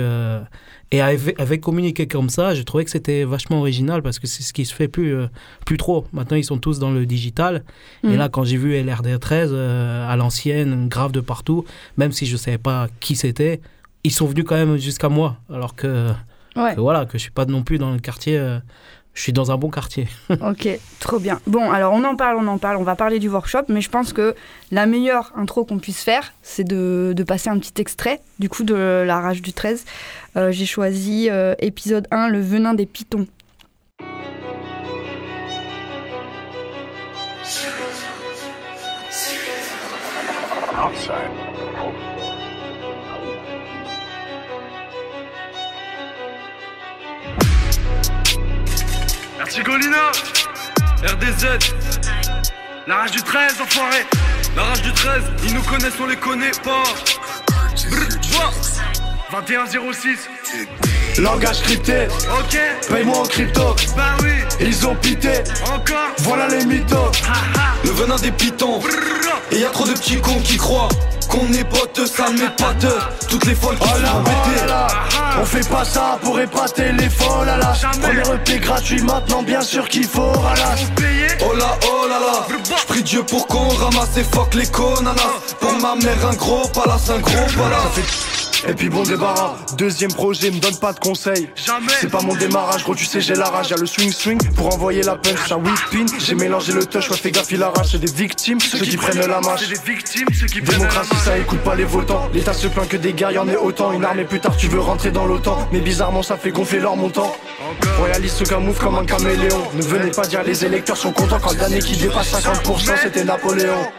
et 0.94 1.02
avec, 1.02 1.60
communiqué 1.60 2.08
comme 2.08 2.30
ça, 2.30 2.54
j'ai 2.54 2.64
trouvé 2.64 2.86
que 2.86 2.92
c'était 2.92 3.24
vachement 3.24 3.62
original 3.62 4.04
parce 4.04 4.20
que 4.20 4.28
c'est 4.28 4.44
ce 4.44 4.54
qui 4.54 4.64
se 4.64 4.76
fait 4.76 4.88
plus, 4.88 5.16
euh, 5.16 5.28
plus 5.66 5.78
trop. 5.78 6.06
Maintenant, 6.14 6.38
ils 6.38 6.44
sont 6.44 6.60
tous 6.60 6.78
dans 6.78 6.92
le 6.92 7.08
digital. 7.08 7.64
Et 8.04 8.10
mm. 8.10 8.16
là, 8.16 8.30
quand 8.30 8.44
j'ai 8.44 8.58
vu 8.58 8.76
LRD13 8.76 9.48
euh, 9.50 10.08
à 10.08 10.16
l'ancienne, 10.18 10.88
grave 10.90 11.12
de 11.12 11.20
partout, 11.20 11.66
même 11.98 12.12
si 12.12 12.28
je 12.28 12.34
ne 12.34 12.38
savais 12.38 12.60
pas 12.60 12.90
qui 13.00 13.16
c'était, 13.16 13.60
ils 14.04 14.12
sont 14.12 14.28
venus 14.28 14.46
quand 14.48 14.54
même 14.54 14.78
jusqu'à 14.78 15.10
moi. 15.10 15.38
Alors 15.52 15.74
que, 15.74 16.12
voilà, 16.78 17.08
que 17.08 17.18
je 17.18 17.24
suis 17.24 17.32
pas 17.32 17.46
non 17.46 17.64
plus 17.64 17.80
dans 17.80 17.92
le 17.92 17.98
quartier 17.98 18.38
euh, 18.38 18.60
je 19.14 19.22
suis 19.22 19.34
dans 19.34 19.52
un 19.52 19.58
bon 19.58 19.70
quartier. 19.70 20.08
ok, 20.30 20.68
trop 21.00 21.20
bien. 21.20 21.40
Bon, 21.46 21.72
alors 21.72 21.94
on 21.94 22.04
en 22.04 22.16
parle, 22.16 22.38
on 22.38 22.48
en 22.48 22.58
parle, 22.58 22.78
on 22.78 22.84
va 22.84 22.96
parler 22.96 23.20
du 23.20 23.30
workshop, 23.30 23.66
mais 23.70 23.82
je 23.82 23.90
pense 23.90 24.12
que 24.12 24.36
la 24.72 24.86
meilleure 24.86 25.32
intro 25.36 25.66
qu'on 25.66 25.80
puisse 25.80 26.04
faire, 26.04 26.34
c'est 26.42 26.64
de, 26.64 27.14
de, 27.16 27.24
passer 27.24 27.50
un 27.50 27.60
petit 27.60 27.80
extrait, 27.80 28.22
du 28.40 28.50
coup, 28.50 28.64
de 28.64 29.04
La 29.06 29.20
Rage 29.20 29.42
du 29.42 29.54
13. 29.54 29.86
Euh, 30.36 30.52
j'ai 30.52 30.66
choisi 30.66 31.30
euh, 31.30 31.54
épisode 31.60 32.08
1, 32.12 32.30
Le 32.30 32.42
venin 32.42 32.74
des 32.74 32.88
pitons. 32.88 33.28
Golina, 49.62 50.10
RDZ, 51.04 51.46
la 52.88 52.96
rage 52.96 53.12
du 53.12 53.22
13, 53.22 53.62
enfoiré. 53.62 54.06
La 54.56 54.64
rage 54.64 54.82
du 54.82 54.92
13, 54.92 55.24
ils 55.44 55.54
nous 55.54 55.62
connaissent, 55.62 56.00
on 56.02 56.08
les 56.08 56.16
connaît 56.16 56.52
pas. 56.64 56.84
2106. 59.46 60.30
Langage 61.20 61.62
crypté, 61.62 62.08
ok. 62.40 62.58
Paye-moi 62.90 63.18
en 63.18 63.24
crypto, 63.24 63.76
bah 63.96 64.16
oui. 64.22 64.32
Ils 64.60 64.88
ont 64.88 64.96
pité, 64.96 65.44
encore. 65.66 66.12
Voilà 66.20 66.48
les 66.48 66.66
mythos. 66.66 67.12
Le 67.84 67.92
venin 67.92 68.16
des 68.16 68.32
pitons. 68.32 68.80
Et 69.52 69.60
y 69.60 69.66
a 69.66 69.70
trop 69.70 69.86
de 69.86 69.94
petits 69.94 70.20
cons 70.20 70.40
qui 70.40 70.58
croient 70.58 70.90
qu'on 71.30 71.52
est 71.54 71.64
potes, 71.64 72.06
ça 72.06 72.30
met 72.30 72.50
pas 72.58 72.74
de 72.74 72.92
Toutes 73.28 73.46
les 73.46 73.56
folles 73.56 73.78
qui 73.78 73.88
oh 73.96 74.02
là, 74.02 74.22
oh 74.26 75.42
On 75.42 75.46
fait 75.46 75.68
pas 75.68 75.84
ça 75.84 76.20
pour 76.22 76.40
épater 76.40 76.92
les 76.92 77.10
folles 77.10 77.50
à 77.50 77.58
la 77.58 77.74
Premier 78.02 78.36
EP 78.36 78.60
gratuit 78.60 79.02
maintenant 79.02 79.42
bien 79.42 79.62
sûr 79.62 79.88
qu'il 79.88 80.06
faut 80.06 80.32
ralasse 80.32 80.86
Oh 81.42 81.56
là 81.56 81.78
oh 81.88 82.08
là 82.08 82.20
là. 82.20 82.58
J'prie 82.82 83.04
Dieu 83.04 83.24
pour 83.24 83.48
qu'on 83.48 83.68
ramasse 83.68 84.18
et 84.18 84.24
fuck 84.24 84.54
les 84.54 84.68
conanas 84.68 85.56
Pour 85.60 85.74
ma 85.74 85.96
mère 85.96 86.28
un 86.28 86.36
gros 86.36 86.68
palace, 86.68 87.10
un 87.10 87.20
gros 87.20 87.46
palace 87.58 88.33
et 88.68 88.74
puis 88.74 88.90
bon 88.90 89.04
débarras, 89.04 89.56
deuxième 89.78 90.14
projet, 90.14 90.52
me 90.52 90.60
donne 90.60 90.78
pas 90.78 90.94
de 90.94 91.00
conseils. 91.00 91.50
C'est 92.00 92.10
pas 92.10 92.22
mon 92.22 92.36
démarrage, 92.36 92.84
gros, 92.84 92.96
tu 92.96 93.06
sais, 93.06 93.22
j'ai 93.22 93.36
la 93.36 93.46
rage. 93.46 93.70
Y'a 93.70 93.78
le 93.78 93.86
swing 93.86 94.12
swing 94.12 94.40
pour 94.56 94.74
envoyer 94.74 95.02
la 95.02 95.16
punch. 95.16 95.52
Un 95.52 95.58
whipping, 95.58 96.08
j'ai 96.20 96.36
mélangé 96.36 96.72
le 96.74 96.86
touch, 96.86 97.10
ouais, 97.10 97.18
fais 97.18 97.32
gaffe, 97.32 97.52
il 97.52 97.62
arrache. 97.62 97.92
C'est 97.92 98.00
des 98.00 98.12
victimes, 98.12 98.60
ceux 98.60 98.80
qui 98.80 98.98
prennent 98.98 99.20
la 99.20 99.42
marche. 99.42 99.68
Démocratie, 99.68 101.16
ça 101.24 101.38
écoute 101.38 101.60
pas 101.60 101.76
les 101.76 101.84
votants. 101.84 102.30
L'État 102.34 102.54
se 102.54 102.68
plaint 102.68 102.88
que 102.88 102.98
des 102.98 103.14
guerres, 103.14 103.32
y'en 103.32 103.48
ait 103.48 103.58
autant. 103.58 103.92
Une 103.92 104.06
armée 104.06 104.26
plus 104.26 104.40
tard, 104.40 104.56
tu 104.56 104.68
veux 104.68 104.80
rentrer 104.80 105.12
dans 105.12 105.26
l'OTAN. 105.26 105.68
Mais 105.72 105.80
bizarrement, 105.80 106.24
ça 106.24 106.38
fait 106.38 106.52
gonfler 106.52 106.80
leur 106.80 106.96
montant. 106.96 107.36
Royaliste 107.98 108.38
se 108.38 108.44
camoufle 108.44 108.82
comme 108.82 108.96
un 108.96 109.06
caméléon. 109.06 109.62
Ne 109.76 109.84
venez 109.84 110.12
pas 110.12 110.26
dire 110.26 110.44
les 110.44 110.66
électeurs 110.66 110.98
sont 110.98 111.12
contents 111.12 111.40
quand 111.40 111.58
l'année 111.58 111.80
qui 111.80 111.98
dépasse 111.98 112.32
50%, 112.32 112.94
c'était 113.02 113.24
Napoléon. 113.24 113.92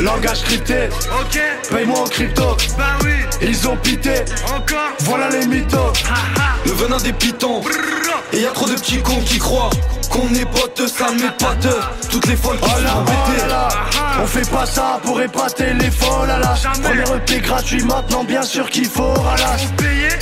Langage 0.00 0.42
crypté, 0.42 0.88
ok. 1.20 1.40
Paye-moi 1.70 2.00
en 2.00 2.04
crypto, 2.04 2.56
bah 2.76 2.96
oui. 3.04 3.12
Ils 3.40 3.68
ont 3.68 3.76
pité, 3.76 4.24
encore. 4.46 4.92
Voilà 5.00 5.28
les 5.30 5.46
mythos. 5.46 5.92
Le 6.66 6.72
venin 6.72 6.96
des 6.98 7.12
pitons. 7.12 7.62
Et 8.32 8.40
y 8.40 8.46
a 8.46 8.50
trop 8.50 8.66
de 8.66 8.74
petits 8.74 9.00
cons 9.02 9.20
qui 9.20 9.38
croient 9.38 9.70
qu'on 10.10 10.28
est 10.34 10.44
potes, 10.44 10.86
ça 10.86 11.10
met 11.12 11.30
pas 11.38 11.54
de 11.56 11.74
Toutes 12.08 12.26
les 12.26 12.36
folles 12.36 12.58
qui 12.58 12.70
oh 12.76 12.82
là, 12.82 13.04
oh 13.06 14.22
On 14.22 14.26
fait 14.26 14.48
pas 14.48 14.66
ça 14.66 15.00
pour 15.02 15.20
épater 15.20 15.72
les 15.74 15.90
folles 15.90 16.30
à 16.30 16.38
la 16.38 16.54
Premier 16.82 17.16
EP 17.16 17.40
gratuit 17.40 17.82
maintenant 17.84 18.24
bien 18.24 18.42
sûr 18.42 18.68
qu'il 18.70 18.86
faut 18.86 19.12
ralasse 19.12 19.66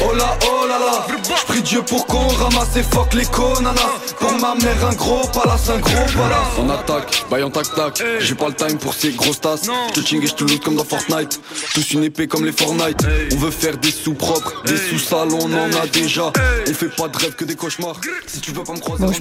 Oh 0.05 0.15
là 0.15 0.37
oh 0.47 0.67
là 0.67 0.79
là. 0.79 1.07
J'prie 1.23 1.63
Dieu 1.63 1.83
pour 1.83 2.07
qu'on 2.07 2.27
ramasse 2.27 2.77
et 2.77 2.83
fuck 2.83 3.15
les 3.15 3.25
conanas 3.25 3.75
Pour 4.19 4.33
ma 4.33 4.55
mère 4.55 4.87
un 4.87 4.95
gros 4.95 5.27
palace, 5.29 5.71
un 5.71 5.79
gros 5.79 5.93
palace. 5.93 6.59
On 6.59 6.69
attaque, 6.71 7.25
baille 7.31 7.43
en 7.43 7.51
tac 7.51 7.75
tac. 7.75 8.03
J'ai 8.19 8.35
pas 8.35 8.49
le 8.49 8.55
time 8.55 8.79
pour 8.79 8.95
ces 8.95 9.13
grosses 9.13 9.41
tasses. 9.41 9.69
J'te 9.91 10.07
ching 10.07 10.23
et 10.23 10.27
j'te 10.27 10.41
loot 10.41 10.63
comme 10.63 10.77
dans 10.77 10.85
Fortnite. 10.85 11.41
Tous 11.75 11.93
une 11.93 12.05
épée 12.05 12.27
comme 12.27 12.45
les 12.45 12.53
Fortnite. 12.53 13.07
On 13.33 13.37
veut 13.37 13.51
faire 13.51 13.77
des 13.79 13.91
sous 13.91 14.15
propres, 14.15 14.63
des 14.65 14.77
sous 14.77 14.99
sales 14.99 15.33
on 15.33 15.53
en 15.53 15.73
a 15.73 15.87
déjà. 15.87 16.33
On 16.69 16.75
fait 16.75 16.95
pas 16.95 17.09
de 17.09 17.17
rêve 17.17 17.35
que 17.35 17.45
des 17.45 17.57
cauchemars. 17.57 18.01
Si 18.27 18.41
tu 18.41 18.53
veux 18.53 18.65
pas 18.65 18.73
me 18.73 18.81
croiser 18.81 19.05
bon, 19.05 19.13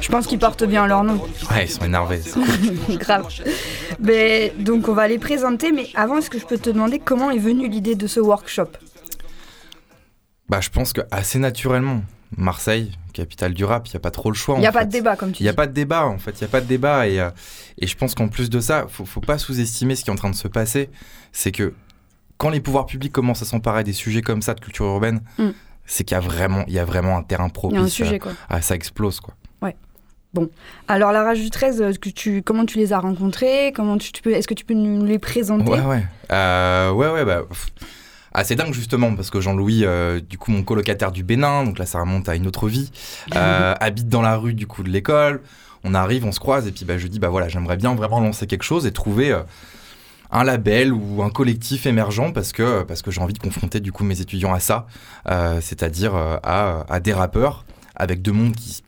je 0.00 0.08
pense 0.08 0.26
qu'ils 0.26 0.38
portent 0.38 0.64
bien 0.64 0.86
leur 0.86 1.04
nom. 1.04 1.20
Ouais, 1.50 1.64
ils 1.64 1.70
sont 1.70 1.84
énervés. 1.84 2.22
Grave. 2.90 3.26
Mais, 4.00 4.52
donc 4.58 4.88
on 4.88 4.92
va 4.92 5.08
les 5.08 5.18
présenter, 5.18 5.72
mais 5.72 5.88
avant, 5.94 6.18
est-ce 6.18 6.30
que 6.30 6.38
je 6.38 6.46
peux 6.46 6.58
te 6.58 6.70
demander 6.70 6.98
comment 6.98 7.30
est 7.30 7.38
venue 7.38 7.68
l'idée 7.68 7.94
de 7.94 8.06
ce 8.06 8.20
workshop? 8.20 8.68
Bah, 10.48 10.60
je 10.60 10.70
pense 10.70 10.92
que 10.92 11.00
assez 11.10 11.38
naturellement. 11.38 12.02
Marseille, 12.36 12.90
capitale 13.12 13.54
du 13.54 13.64
rap, 13.64 13.86
il 13.86 13.92
n'y 13.92 13.96
a 13.96 14.00
pas 14.00 14.10
trop 14.10 14.30
le 14.30 14.36
choix. 14.36 14.56
Il 14.56 14.60
n'y 14.60 14.66
a 14.66 14.72
pas 14.72 14.84
de 14.84 14.90
débat, 14.90 15.14
comme 15.14 15.30
tu 15.30 15.38
dis. 15.38 15.42
Il 15.42 15.46
n'y 15.46 15.50
a 15.50 15.54
pas 15.54 15.68
de 15.68 15.72
débat, 15.72 16.06
en 16.06 16.18
fait. 16.18 16.32
Il 16.32 16.42
n'y 16.42 16.48
a 16.48 16.50
pas 16.50 16.60
de 16.60 16.66
débat. 16.66 17.06
Et, 17.06 17.20
euh, 17.20 17.30
et 17.78 17.86
je 17.86 17.96
pense 17.96 18.14
qu'en 18.16 18.26
plus 18.28 18.50
de 18.50 18.58
ça, 18.58 18.86
faut, 18.88 19.04
faut 19.04 19.20
pas 19.20 19.38
sous-estimer 19.38 19.94
ce 19.94 20.02
qui 20.02 20.10
est 20.10 20.12
en 20.12 20.16
train 20.16 20.30
de 20.30 20.34
se 20.34 20.48
passer. 20.48 20.90
C'est 21.30 21.52
que 21.52 21.72
quand 22.36 22.50
les 22.50 22.60
pouvoirs 22.60 22.86
publics 22.86 23.12
commencent 23.12 23.42
à 23.42 23.46
s'emparer 23.46 23.84
des 23.84 23.92
sujets 23.92 24.22
comme 24.22 24.42
ça 24.42 24.54
de 24.54 24.60
culture 24.60 24.86
urbaine, 24.86 25.22
mm 25.38 25.50
c'est 25.86 26.04
qu'il 26.04 26.14
y 26.14 26.18
a 26.18 26.20
vraiment, 26.20 26.64
il 26.66 26.74
y 26.74 26.78
a 26.78 26.84
vraiment 26.84 27.16
un 27.16 27.22
terrain 27.22 27.48
propice. 27.48 27.76
Il 27.76 27.78
y 27.78 27.82
a 27.82 27.84
un 27.84 27.88
sujet, 27.88 28.18
quoi. 28.18 28.32
À, 28.48 28.60
ça 28.60 28.74
explose, 28.74 29.20
quoi. 29.20 29.34
Ouais. 29.62 29.76
Bon, 30.34 30.50
alors 30.88 31.12
la 31.12 31.22
rage 31.22 31.40
du 31.40 31.48
13, 31.48 31.98
que 31.98 32.10
tu, 32.10 32.42
comment 32.42 32.66
tu 32.66 32.78
les 32.78 32.92
as 32.92 32.98
rencontrés? 32.98 33.72
Comment 33.74 33.96
tu, 33.96 34.10
peux, 34.22 34.32
Est-ce 34.32 34.48
que 34.48 34.54
tu 34.54 34.64
peux 34.64 34.74
nous 34.74 35.04
les 35.04 35.18
présenter? 35.18 35.70
Ouais, 35.70 35.80
ouais. 35.80 36.04
Euh, 36.32 36.90
ouais, 36.92 37.08
ouais, 37.10 37.24
bah. 37.24 37.42
Assez 38.36 38.54
dingue 38.54 38.72
justement 38.72 39.14
parce 39.14 39.30
que 39.30 39.40
Jean-Louis, 39.40 39.84
euh, 39.84 40.20
du 40.20 40.38
coup 40.38 40.50
mon 40.50 40.62
colocataire 40.62 41.12
du 41.12 41.24
Bénin, 41.24 41.64
donc 41.64 41.78
là 41.78 41.86
ça 41.86 42.00
remonte 42.00 42.28
à 42.28 42.36
une 42.36 42.46
autre 42.46 42.68
vie, 42.68 42.90
euh, 43.34 43.74
habite 43.80 44.08
dans 44.08 44.22
la 44.22 44.36
rue 44.36 44.54
du 44.54 44.66
coup 44.66 44.82
de 44.82 44.90
l'école. 44.90 45.42
On 45.84 45.94
arrive, 45.94 46.24
on 46.24 46.32
se 46.32 46.40
croise 46.40 46.66
et 46.66 46.72
puis 46.72 46.84
bah, 46.84 46.98
je 46.98 47.06
dis 47.06 47.18
bah 47.18 47.28
voilà 47.28 47.48
j'aimerais 47.48 47.76
bien 47.76 47.94
vraiment 47.94 48.20
lancer 48.20 48.46
quelque 48.46 48.64
chose 48.64 48.86
et 48.86 48.92
trouver 48.92 49.36
un 50.30 50.44
label 50.44 50.92
ou 50.92 51.22
un 51.22 51.30
collectif 51.30 51.86
émergent 51.86 52.32
parce 52.32 52.52
que, 52.52 52.82
parce 52.82 53.02
que 53.02 53.10
j'ai 53.10 53.20
envie 53.20 53.34
de 53.34 53.38
confronter 53.38 53.80
du 53.80 53.92
coup 53.92 54.04
mes 54.04 54.20
étudiants 54.20 54.54
à 54.54 54.60
ça, 54.60 54.86
euh, 55.28 55.60
c'est-à-dire 55.60 56.14
euh, 56.14 56.36
à, 56.42 56.84
à, 56.88 57.00
des 57.00 57.12
rappeurs 57.12 57.64
avec 57.94 58.22
deux 58.22 58.32
mondes 58.32 58.54
qui 58.54 58.82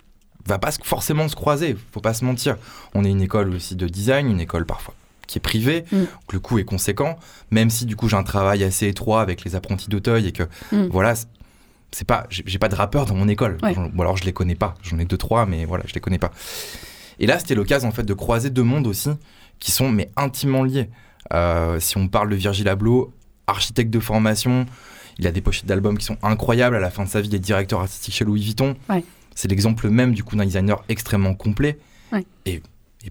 va 0.46 0.58
pas 0.58 0.70
forcément 0.82 1.28
se 1.28 1.36
croiser, 1.36 1.76
faut 1.92 2.00
pas 2.00 2.14
se 2.14 2.24
mentir. 2.24 2.56
On 2.94 3.04
est 3.04 3.10
une 3.10 3.22
école 3.22 3.54
aussi 3.54 3.76
de 3.76 3.86
design, 3.86 4.30
une 4.30 4.40
école 4.40 4.66
parfois 4.66 4.94
qui 5.28 5.38
est 5.38 5.40
privée, 5.40 5.84
mm. 5.92 5.98
donc 5.98 6.32
le 6.32 6.40
coût 6.40 6.58
est 6.58 6.64
conséquent, 6.64 7.16
même 7.52 7.70
si 7.70 7.86
du 7.86 7.94
coup 7.94 8.08
j'ai 8.08 8.16
un 8.16 8.24
travail 8.24 8.64
assez 8.64 8.88
étroit 8.88 9.20
avec 9.20 9.44
les 9.44 9.54
apprentis 9.54 9.88
d'Auteuil 9.88 10.26
et 10.26 10.32
que 10.32 10.42
mm. 10.72 10.88
voilà, 10.90 11.14
c'est 11.92 12.06
pas 12.06 12.26
j'ai 12.28 12.58
pas 12.58 12.68
de 12.68 12.74
rappeurs 12.74 13.06
dans 13.06 13.14
mon 13.14 13.28
école 13.28 13.56
ou 13.62 14.02
alors 14.02 14.16
je 14.16 14.24
les 14.24 14.34
connais 14.34 14.56
pas 14.56 14.74
j'en 14.82 14.98
ai 14.98 15.06
deux 15.06 15.16
trois 15.16 15.46
mais 15.46 15.64
voilà 15.64 15.84
je 15.86 15.94
les 15.94 16.02
connais 16.02 16.18
pas 16.18 16.32
et 17.18 17.24
là 17.24 17.38
c'était 17.38 17.54
l'occasion 17.54 17.88
en 17.88 17.92
fait 17.92 18.02
de 18.02 18.12
croiser 18.12 18.50
deux 18.50 18.62
mondes 18.62 18.86
aussi 18.86 19.08
qui 19.58 19.70
sont 19.70 19.88
mais 19.90 20.10
intimement 20.14 20.64
liés 20.64 20.90
euh, 21.32 21.80
si 21.80 21.96
on 21.96 22.08
parle 22.08 22.30
de 22.30 22.36
Virgil 22.36 22.68
Abloh, 22.68 23.12
architecte 23.46 23.90
de 23.90 24.00
formation, 24.00 24.66
il 25.18 25.26
a 25.26 25.32
des 25.32 25.40
pochettes 25.40 25.66
d'albums 25.66 25.98
qui 25.98 26.04
sont 26.04 26.18
incroyables. 26.22 26.76
À 26.76 26.80
la 26.80 26.90
fin 26.90 27.04
de 27.04 27.08
sa 27.08 27.20
vie, 27.20 27.28
il 27.28 27.34
est 27.34 27.40
directeur 27.40 27.80
artistique 27.80 28.14
chez 28.14 28.24
Louis 28.24 28.42
Vuitton. 28.42 28.76
C'est 29.34 29.48
l'exemple 29.48 29.88
même 29.88 30.14
du 30.14 30.24
coup 30.24 30.36
d'un 30.36 30.44
designer 30.44 30.82
extrêmement 30.88 31.34
complet. 31.34 31.78
Et, 32.46 32.62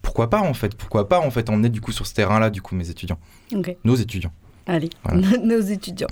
pourquoi 0.01 0.29
pas 0.29 0.41
en 0.41 0.53
fait 0.53 0.75
Pourquoi 0.75 1.07
pas 1.07 1.19
en 1.19 1.31
fait 1.31 1.49
emmener 1.49 1.69
du 1.69 1.81
coup 1.81 1.91
sur 1.91 2.05
ce 2.05 2.13
terrain-là 2.13 2.49
du 2.49 2.61
coup 2.61 2.75
mes 2.75 2.89
étudiants, 2.89 3.19
nos 3.83 3.95
étudiants. 3.95 4.31
Allez, 4.69 4.89
nos 5.43 5.61
étudiants. 5.61 6.09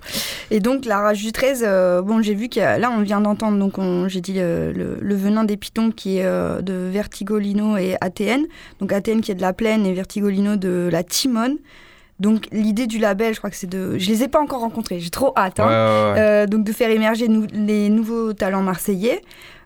Et 0.50 0.62
donc, 0.62 0.86
la 0.86 1.02
rage 1.02 1.22
du 1.22 1.34
13, 1.34 1.66
euh, 1.68 2.02
bon, 2.02 2.22
j'ai 2.22 2.34
vu 2.34 2.48
que 2.48 2.62
là, 2.62 2.90
on 2.90 3.02
vient 3.02 3.20
d'entendre, 3.20 3.58
donc 3.60 3.76
j'ai 4.08 4.22
dit 4.22 4.36
euh, 4.38 4.72
le, 5.02 5.16
venin 5.16 5.44
des 5.44 5.58
pitons 5.58 5.92
qui 5.92 6.20
est 6.20 6.24
de 6.24 6.90
Vertigolino 6.90 7.76
et 7.76 7.98
ATN. 8.00 8.46
Donc, 8.80 8.94
ATN 8.94 9.20
qui 9.20 9.32
est 9.32 9.36
de 9.36 9.42
la 9.42 9.52
plaine 9.52 9.86
et 9.86 9.94
Vertigolino 9.94 10.56
de 10.56 10.88
la 10.90 11.04
Timone. 11.04 11.58
Donc 12.20 12.48
l'idée 12.52 12.88
du 12.88 12.98
label, 12.98 13.34
je 13.34 13.40
crois 13.40 13.50
que 13.50 13.58
c'est 13.58 13.70
de... 13.70 13.98
Je 13.98 14.10
les 14.10 14.24
ai 14.24 14.28
pas 14.28 14.40
encore 14.40 14.62
rencontrés, 14.62 15.00
j'ai 15.00 15.10
trop 15.10 15.34
hâte. 15.36 15.60
Hein. 15.60 15.70
Euh, 15.70 16.48
donc 16.48 16.64
de 16.64 16.72
faire 16.72 16.90
émerger 16.90 17.28
les 17.54 17.90
nouveaux 17.90 18.34
talents 18.34 18.62
marseillais. 18.62 19.22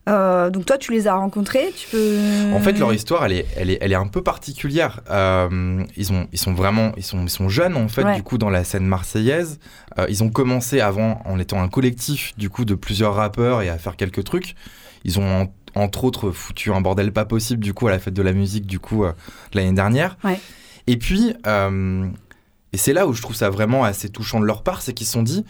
Euh, 0.10 0.50
donc 0.50 0.66
toi, 0.66 0.78
tu 0.78 0.92
les 0.92 1.08
as 1.08 1.16
rencontrés, 1.16 1.72
tu 1.76 1.88
peux... 1.90 2.18
En 2.54 2.60
fait, 2.60 2.74
leur 2.74 2.94
histoire, 2.94 3.26
elle 3.26 3.34
est, 3.34 3.46
elle 3.56 3.70
est, 3.70 3.78
elle 3.82 3.92
est 3.92 3.96
un 3.96 4.08
peu 4.08 4.24
particulière. 4.24 5.02
Euh, 5.10 5.84
ils, 5.96 6.12
ont, 6.12 6.28
ils 6.32 6.40
sont 6.40 6.54
vraiment, 6.54 6.92
ils 6.98 7.04
sont, 7.04 7.24
ils 7.24 7.30
sont 7.30 7.48
jeunes 7.48 7.76
en 7.76 7.88
fait, 7.88 8.04
du 8.16 8.24
coup, 8.24 8.38
dans 8.38 8.50
la 8.50 8.64
scène 8.64 8.86
marseillaise. 8.86 9.60
ils 10.10 10.24
ont 10.24 10.30
commencé 10.30 10.82
avant 10.82 11.22
en 11.26 11.40
étant 11.40 11.62
un 11.62 11.70
collectif, 11.70 12.34
du 12.38 12.50
coup, 12.50 12.66
de 12.66 12.76
plusieurs 12.76 13.14
rappeurs 13.14 13.62
et 13.62 13.70
à 13.70 13.78
faire 13.78 13.96
quelques 13.96 14.24
trucs. 14.24 14.56
Ils 15.06 15.20
ont 15.20 15.50
entre 15.76 16.04
autres 16.04 16.32
foutu 16.32 16.74
un 16.74 16.82
bordel 16.82 17.14
pas 17.14 17.26
possible, 17.26 17.64
du 17.64 17.74
coup, 17.74 17.88
à 17.88 17.92
la 17.92 18.00
fête 18.00 18.14
de 18.16 18.22
la 18.24 18.34
musique, 18.34 18.66
du 18.66 18.80
coup, 18.80 19.06
l'année 19.54 19.74
dernière. 19.74 20.18
Et 20.88 20.98
puis, 20.98 21.34
et 22.72 22.78
c'est 22.78 22.94
là 22.94 23.08
où 23.08 23.14
je 23.14 23.22
trouve 23.22 23.36
ça 23.36 23.50
vraiment 23.50 23.84
assez 23.84 24.10
touchant 24.10 24.40
de 24.40 24.46
leur 24.46 24.64
part, 24.64 24.82
c'est 24.82 24.94
qu'ils 24.94 25.08
se 25.08 25.14
sont 25.14 25.24
dit, 25.24 25.46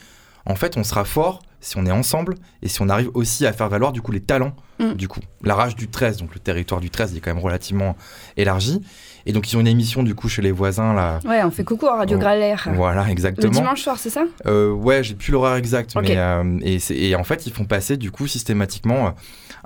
en 0.50 0.56
fait, 0.56 0.78
on 0.78 0.84
sera 0.84 1.06
fort 1.06 1.42
si 1.62 1.78
on 1.78 1.86
est 1.86 1.92
ensemble 1.92 2.36
et 2.62 2.70
si 2.70 2.82
on 2.82 2.90
arrive 2.90 3.12
aussi 3.14 3.46
à 3.46 3.52
faire 3.52 3.68
valoir 3.70 3.92
du 3.92 4.02
coup 4.02 4.12
les 4.12 4.22
talents 4.22 4.54
mm. 4.80 4.94
du 4.94 5.08
coup. 5.08 5.20
La 5.44 5.56
rage 5.56 5.76
du 5.76 5.90
13 5.90 6.18
donc 6.18 6.34
le 6.34 6.40
territoire 6.40 6.80
du 6.80 6.90
13 6.90 7.12
il 7.12 7.18
est 7.18 7.20
quand 7.20 7.34
même 7.34 7.44
relativement 7.44 7.98
élargi. 8.38 8.82
Et 9.26 9.34
donc 9.34 9.52
ils 9.52 9.58
ont 9.58 9.60
une 9.60 9.68
émission 9.68 10.02
du 10.02 10.16
coup 10.16 10.30
chez 10.30 10.42
les 10.42 10.52
voisins 10.54 10.94
là. 10.94 11.20
Ouais 11.26 11.44
on 11.44 11.52
fait 11.52 11.66
coucou 11.66 11.88
à 11.88 11.98
Radio 11.98 12.18
Gralaire 12.18 12.70
voilà 12.74 13.10
exactement. 13.10 13.52
le 13.52 13.54
dimanche 13.54 13.82
soir 13.82 13.98
c'est 14.00 14.10
ça? 14.10 14.24
Euh, 14.46 14.72
ouais 14.72 15.04
j'ai 15.04 15.16
plus 15.16 15.34
l'horaire 15.34 15.56
exact 15.56 15.96
mais 16.02 16.16
euh, 16.16 16.60
et, 16.62 16.80
et, 16.92 17.16
en 17.16 17.26
fait 17.26 17.46
ils 17.46 17.52
font 17.52 17.66
passer 17.66 17.98
du 17.98 18.10
coup 18.10 18.26
systématiquement 18.26 19.08
euh, 19.08 19.12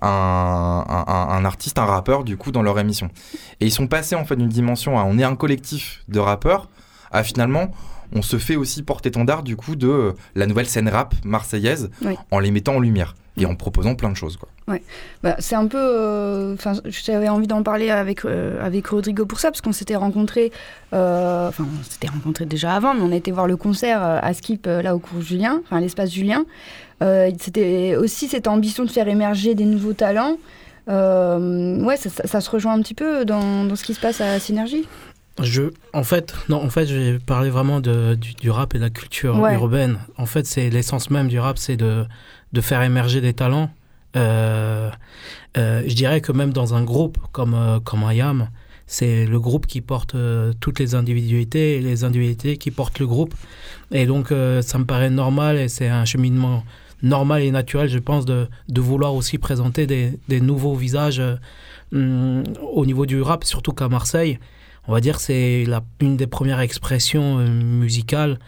un, 0.02 0.84
un, 0.90 1.28
un, 1.30 1.46
artiste 1.46 1.78
un 1.78 1.86
rappeur 1.86 2.24
du 2.24 2.38
coup 2.38 2.52
dans 2.52 2.64
leur 2.64 2.80
émission. 2.80 3.10
Et 3.62 3.68
ils 3.68 3.72
sont 3.72 3.86
passés 3.86 4.16
en 4.16 4.26
fait 4.26 4.36
d'une 4.36 4.50
dimension 4.50 4.98
à 4.98 5.04
on 5.04 5.20
est 5.20 5.24
un 5.24 5.36
collectif 5.36 6.04
de 6.08 6.20
rappeurs 6.20 6.68
ah, 7.14 7.24
finalement, 7.24 7.68
on 8.16 8.22
se 8.22 8.38
fait 8.38 8.56
aussi 8.56 8.84
porte-étendard 8.84 9.44
du 9.44 9.56
coup 9.56 9.76
de 9.76 9.88
euh, 9.88 10.12
la 10.36 10.46
nouvelle 10.46 10.68
scène 10.68 10.90
rap 10.90 11.16
marseillaise 11.24 11.90
en 12.32 12.40
les 12.40 12.52
mettant 12.52 12.76
en 12.76 12.80
lumière 12.80 13.16
et 13.36 13.48
en 13.48 13.56
proposant 13.56 13.96
plein 13.96 14.12
de 14.12 14.16
choses. 14.16 14.38
Quoi. 14.38 14.48
Ouais. 14.68 14.84
Bah, 15.24 15.36
c'est 15.40 15.56
un 15.56 15.66
peu. 15.66 15.80
Euh, 15.80 16.56
j'avais 16.86 17.30
envie 17.30 17.48
d'en 17.48 17.64
parler 17.64 17.90
avec, 17.90 18.26
euh, 18.26 18.64
avec 18.64 18.86
Rodrigo 18.86 19.26
pour 19.26 19.40
ça, 19.40 19.50
parce 19.50 19.62
qu'on 19.62 19.72
s'était 19.72 19.96
rencontrés. 19.96 20.52
Enfin, 20.92 21.52
on 21.60 21.84
s'était 21.84 22.10
rencontrés 22.10 22.46
déjà 22.46 22.76
avant, 22.76 22.94
mais 22.94 23.02
on 23.02 23.12
a 23.12 23.16
été 23.16 23.32
voir 23.32 23.48
le 23.48 23.58
concert 23.58 24.04
à 24.04 24.34
Skip, 24.36 24.68
là, 24.68 24.96
au 24.96 25.00
cours 25.00 25.22
Julien, 25.22 25.62
enfin, 25.66 25.78
à 25.78 25.80
l'espace 25.82 26.12
Julien. 26.12 26.46
C'était 27.40 27.96
aussi 27.98 28.28
cette 28.28 28.48
ambition 28.48 28.86
de 28.86 28.92
faire 28.92 29.08
émerger 29.08 29.56
des 29.56 29.66
nouveaux 29.66 29.94
talents. 29.94 30.38
ouais, 30.88 31.98
ça, 31.98 32.40
se 32.40 32.50
rejoint 32.52 32.74
un 32.74 32.82
petit 32.84 32.94
peu 32.94 33.26
dans, 33.26 33.66
dans 33.66 33.76
ce 33.76 33.84
qui 33.84 33.96
se 33.96 34.00
passe 34.00 34.22
à 34.22 34.40
Synergie? 34.40 34.86
Je, 35.42 35.64
en 35.94 36.04
fait, 36.04 36.36
non, 36.48 36.64
en 36.64 36.70
fait, 36.70 36.86
je 36.86 36.96
vais 36.96 37.20
parler 37.20 37.50
vraiment 37.50 37.80
de, 37.80 38.16
du, 38.16 38.52
rap 38.52 38.76
et 38.76 38.78
de 38.78 38.84
la 38.84 38.92
culture 38.92 39.36
urbaine. 39.36 39.98
En 40.18 40.28
fait, 40.28 40.46
c'est 40.46 40.70
l'essence 40.70 41.10
même 41.10 41.28
du 41.28 41.40
rap, 41.40 41.58
c'est 41.58 41.76
de, 41.76 42.06
de 42.54 42.62
faire 42.62 42.84
émerger 42.84 43.20
des 43.20 43.34
talents. 43.34 43.72
Euh, 44.16 44.92
euh, 45.58 45.84
je 45.88 45.96
dirais 45.96 46.22
que 46.22 46.32
même 46.32 46.54
dans 46.54 46.76
un 46.76 46.84
groupe 46.84 47.18
comme, 47.32 47.56
euh, 47.56 47.80
comme 47.80 48.06
IAM, 48.12 48.50
c'est 48.86 49.26
le 49.26 49.40
groupe 49.40 49.66
qui 49.66 49.82
porte 49.82 50.16
toutes 50.60 50.78
les 50.78 50.94
individualités 50.94 51.78
et 51.78 51.82
les 51.82 52.04
individualités 52.04 52.58
qui 52.58 52.70
portent 52.70 53.00
le 53.00 53.08
groupe. 53.08 53.34
Et 53.92 54.06
donc, 54.06 54.28
ça 54.28 54.78
me 54.78 54.86
paraît 54.86 55.10
normal 55.10 55.58
et 55.58 55.68
c'est 55.68 55.88
un 55.88 56.06
cheminement 56.06 56.64
normal 57.02 57.42
et 57.42 57.50
naturel, 57.50 57.88
je 57.88 57.98
pense, 57.98 58.26
de, 58.26 58.48
de 58.70 58.82
vouloir 58.82 59.16
aussi 59.16 59.40
présenter 59.40 59.88
des, 59.88 60.20
des 60.28 60.42
nouveaux 60.42 60.76
visages 60.76 61.22
hum, 61.92 62.44
au 62.62 62.86
niveau 62.86 63.06
du 63.08 63.22
rap, 63.22 63.46
surtout 63.46 63.72
qu'à 63.72 63.88
Marseille 63.88 64.38
on 64.88 64.94
va 64.94 65.02
dire 65.02 65.20
c'est 65.20 65.66
la 65.66 65.84
une 66.00 66.18
des 66.18 66.28
premières 66.28 66.60
expressions 66.60 67.40
euh, 67.40 67.48
musicales. 67.48 68.40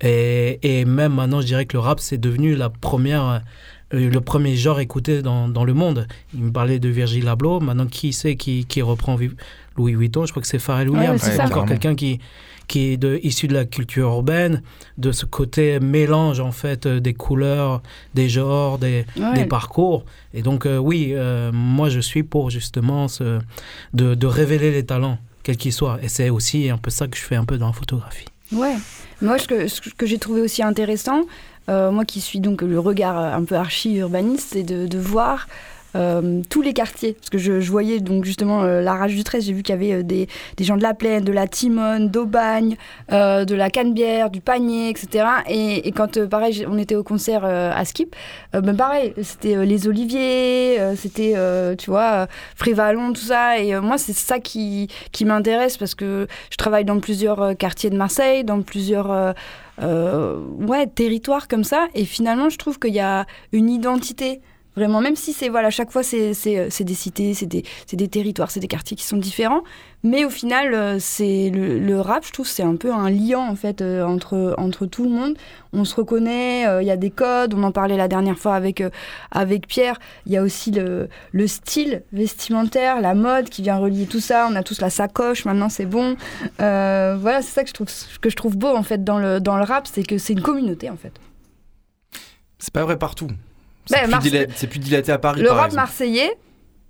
Et, 0.00 0.58
et, 0.62 0.84
même 0.84 1.14
maintenant 1.14 1.40
je 1.40 1.46
dirais 1.46 1.66
que 1.66 1.76
le 1.76 1.80
rap 1.80 2.00
c'est 2.00 2.18
devenu 2.18 2.54
la 2.54 2.70
première 2.70 3.42
euh, 3.92 4.08
le 4.08 4.20
premier 4.20 4.54
genre 4.54 4.78
écouté 4.78 5.20
dans, 5.20 5.48
dans, 5.48 5.64
le 5.64 5.74
monde. 5.74 6.06
Il 6.32 6.44
me 6.44 6.52
parlait 6.52 6.78
de 6.78 6.88
Virgil 6.88 7.26
Abloh. 7.26 7.58
Maintenant 7.58 7.86
qui 7.86 8.12
sait 8.12 8.36
qui, 8.36 8.64
qui 8.64 8.82
reprend 8.82 9.18
Louis 9.76 9.94
Vuitton? 9.94 10.26
Je 10.26 10.30
crois 10.30 10.42
que 10.42 10.46
c'est 10.46 10.60
Pharrell 10.60 10.88
Williams. 10.88 11.20
c'est 11.20 11.40
encore 11.40 11.66
quelqu'un 11.66 11.94
qui 11.94 12.20
qui 12.68 12.92
est 12.92 12.96
de, 12.96 13.18
issu 13.24 13.48
de 13.48 13.54
la 13.54 13.64
culture 13.64 14.06
urbaine, 14.06 14.62
de 14.96 15.10
ce 15.10 15.26
côté 15.26 15.80
mélange 15.80 16.38
en 16.38 16.52
fait 16.52 16.86
euh, 16.86 17.00
des 17.00 17.14
couleurs, 17.14 17.82
des 18.14 18.28
genres, 18.28 18.78
des, 18.78 19.06
des 19.34 19.44
parcours. 19.44 20.04
Et 20.34 20.42
donc 20.42 20.68
oui, 20.80 21.12
moi 21.52 21.88
je 21.88 21.98
suis 21.98 22.22
pour 22.22 22.50
justement 22.50 23.08
ce, 23.08 23.40
de, 23.92 24.14
de 24.14 24.26
révéler 24.28 24.70
les 24.70 24.86
talents 24.86 25.18
quel 25.42 25.56
qu'il 25.56 25.72
soit. 25.72 25.98
Et 26.02 26.08
c'est 26.08 26.30
aussi 26.30 26.70
un 26.70 26.78
peu 26.78 26.90
ça 26.90 27.08
que 27.08 27.16
je 27.16 27.22
fais 27.22 27.36
un 27.36 27.44
peu 27.44 27.58
dans 27.58 27.68
la 27.68 27.72
photographie. 27.72 28.26
Ouais. 28.52 28.76
Moi, 29.22 29.38
ce 29.38 29.46
que, 29.46 30.06
j'ai 30.06 30.18
trouvé 30.18 30.40
aussi 30.40 30.62
intéressant, 30.62 31.22
euh, 31.68 31.90
moi 31.90 32.04
qui 32.04 32.20
suis 32.20 32.40
donc 32.40 32.62
le 32.62 32.80
regard 32.80 33.16
un 33.18 33.44
peu 33.44 33.54
archi-urbaniste, 33.54 34.50
c'est 34.52 34.62
de, 34.62 34.98
voir 34.98 35.46
euh, 35.96 36.42
tous 36.48 36.62
les 36.62 36.72
quartiers. 36.72 37.14
Parce 37.14 37.30
que 37.30 37.38
je, 37.38 37.52
voyais 37.70 37.98
donc 37.98 38.24
justement 38.24 38.62
euh, 38.62 38.80
la 38.80 38.94
rage 38.94 39.14
du 39.14 39.24
13, 39.24 39.44
j'ai 39.44 39.52
vu 39.52 39.62
qu'il 39.62 39.74
y 39.74 39.78
avait 39.78 39.92
euh, 39.92 40.02
des, 40.02 40.28
des, 40.56 40.64
gens 40.64 40.76
de 40.76 40.82
la 40.82 40.94
plaine, 40.94 41.24
de 41.24 41.32
la 41.32 41.48
Timone, 41.48 42.08
d'Aubagne, 42.08 42.76
de 43.10 43.54
la 43.54 43.70
Canebière, 43.70 44.30
du 44.30 44.40
Panier, 44.40 44.90
etc. 44.90 45.26
Et, 45.48 45.88
et 45.88 45.92
quand, 45.92 46.24
pareil, 46.28 46.64
on 46.68 46.78
était 46.78 46.94
au 46.94 47.02
concert 47.02 47.44
à 47.44 47.84
Skip, 47.84 48.14
ben 48.52 48.76
pareil, 48.76 49.14
c'était 49.22 49.64
les 49.66 49.88
Oliviers, 49.88 50.78
c'était, 50.96 51.34
tu 51.76 51.90
vois, 51.90 52.26
Frévalon, 52.56 53.12
tout 53.12 53.20
ça. 53.20 53.58
Et 53.58 53.78
moi, 53.80 53.98
c'est 53.98 54.12
ça 54.12 54.38
qui, 54.38 54.88
qui 55.12 55.24
m'intéresse 55.24 55.76
parce 55.76 55.94
que 55.94 56.26
je 56.50 56.56
travaille 56.56 56.84
dans 56.84 57.00
plusieurs 57.00 57.56
quartiers 57.56 57.90
de 57.90 57.96
Marseille, 57.96 58.44
dans 58.44 58.62
plusieurs... 58.62 59.34
ouais, 59.80 60.86
territoires 60.94 61.48
comme 61.48 61.64
ça. 61.64 61.88
Et 61.94 62.04
finalement, 62.04 62.48
je 62.48 62.58
trouve 62.58 62.78
qu'il 62.78 62.94
y 62.94 63.00
a 63.00 63.26
une 63.52 63.70
identité 63.70 64.40
Vraiment, 64.76 65.00
même 65.00 65.16
si 65.16 65.32
c'est, 65.32 65.48
voilà, 65.48 65.70
chaque 65.70 65.90
fois, 65.90 66.04
c'est, 66.04 66.32
euh, 66.46 66.68
des 66.80 66.94
cités, 66.94 67.34
c'est 67.34 67.46
des, 67.46 67.64
des, 67.92 68.08
territoires, 68.08 68.50
c'est 68.52 68.60
des 68.60 68.68
quartiers 68.68 68.96
qui 68.96 69.04
sont 69.04 69.16
différents. 69.16 69.62
Mais 70.04 70.24
au 70.24 70.30
final, 70.30 70.74
euh, 70.74 70.96
c'est 71.00 71.50
le, 71.50 72.00
rap, 72.00 72.24
je 72.24 72.32
trouve, 72.32 72.46
c'est 72.46 72.62
un 72.62 72.76
peu 72.76 72.92
un 72.92 73.10
liant, 73.10 73.42
en 73.42 73.56
fait, 73.56 73.82
euh, 73.82 74.04
entre, 74.04 74.54
entre 74.58 74.86
tout 74.86 75.02
le 75.04 75.10
monde. 75.10 75.36
On 75.72 75.84
se 75.84 75.94
reconnaît, 75.96 76.62
il 76.82 76.86
y 76.86 76.90
a 76.90 76.96
des 76.96 77.10
codes, 77.10 77.54
on 77.54 77.62
en 77.62 77.72
parlait 77.72 77.96
la 77.96 78.08
dernière 78.08 78.38
fois 78.38 78.54
avec, 78.54 78.82
avec 79.30 79.66
Pierre. 79.66 79.98
Il 80.26 80.32
y 80.32 80.36
a 80.36 80.42
aussi 80.42 80.70
le, 80.70 81.08
le, 81.32 81.46
style 81.46 82.02
vestimentaire, 82.12 83.00
la 83.00 83.14
mode 83.14 83.48
qui 83.50 83.62
vient 83.62 83.76
relier 83.76 84.06
tout 84.06 84.20
ça. 84.20 84.48
On 84.50 84.56
a 84.56 84.62
tous 84.62 84.80
la 84.80 84.90
sacoche, 84.90 85.44
maintenant, 85.44 85.68
c'est 85.68 85.86
bon. 85.86 86.16
voilà, 86.58 87.42
c'est 87.42 87.52
ça 87.52 87.62
que 87.62 87.68
je, 87.68 87.74
trouve, 87.74 87.88
que 88.20 88.30
je 88.30 88.36
trouve 88.36 88.56
beau, 88.56 88.74
en 88.74 88.82
fait, 88.82 89.04
dans 89.04 89.18
le, 89.18 89.40
dans 89.40 89.56
le 89.56 89.64
rap, 89.64 89.86
c'est 89.86 90.02
que 90.02 90.18
c'est 90.18 90.32
une 90.32 90.42
communauté, 90.42 90.90
en 90.90 90.96
fait. 90.96 91.12
C'est 92.58 92.72
pas 92.72 92.84
vrai 92.84 92.98
partout 92.98 93.28
C'est 93.90 94.06
plus, 94.06 94.18
dilaté, 94.30 94.66
plus 94.66 94.78
dilaté 94.78 95.12
à 95.12 95.18
Paris. 95.18 95.42
Le 95.42 95.50
rap 95.50 95.72
marseillais, 95.72 96.30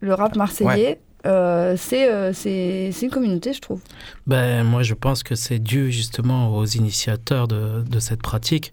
le 0.01 0.15
rap 0.15 0.37
marseillais. 0.37 1.01
Euh, 1.27 1.77
euh, 1.93 2.33
c'est 2.33 3.03
une 3.03 3.11
communauté, 3.11 3.53
je 3.53 3.61
trouve. 3.61 3.81
Ben, 4.27 4.65
moi, 4.65 4.83
je 4.83 4.95
pense 4.95 5.23
que 5.23 5.35
c'est 5.35 5.59
dû 5.59 5.93
justement 5.93 6.57
aux 6.57 6.65
initiateurs 6.65 7.49
de, 7.49 7.83
de 7.83 7.99
cette 7.99 8.23
pratique. 8.23 8.73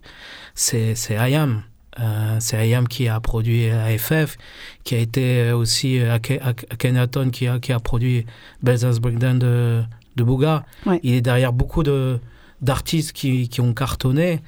C'est 0.54 0.94
IAM. 1.10 1.62
Euh, 2.00 2.36
c'est 2.38 2.56
Ayam 2.56 2.86
qui 2.86 3.08
a 3.08 3.18
produit 3.18 3.68
AFF, 3.70 4.36
qui 4.84 4.94
a 4.94 4.98
été 4.98 5.50
aussi 5.50 5.98
Akhenaton 6.00 7.30
qui 7.30 7.48
a, 7.48 7.58
qui 7.58 7.72
a 7.72 7.80
produit 7.80 8.24
Belzance 8.62 9.00
Breakdown 9.00 9.38
de, 9.38 9.82
de 10.14 10.22
Bouga. 10.22 10.64
Il 11.02 11.14
est 11.14 11.20
derrière 11.20 11.52
beaucoup 11.52 11.82
d'artistes 12.62 13.12
qui, 13.12 13.48
qui, 13.48 13.60
ont 13.60 13.74
cartonné 13.74 14.40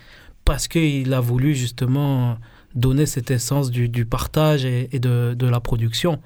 parce 0.44 0.68
qu'il 0.68 1.12
a 1.12 1.20
voulu 1.20 1.56
justement 1.56 2.36
donner 2.74 3.06
cette 3.06 3.30
essence 3.30 3.70
du, 3.70 3.88
du 3.88 4.04
partage 4.04 4.64
et, 4.64 4.88
de, 4.92 5.34
de, 5.36 5.46
la 5.46 5.60
production. 5.60 6.20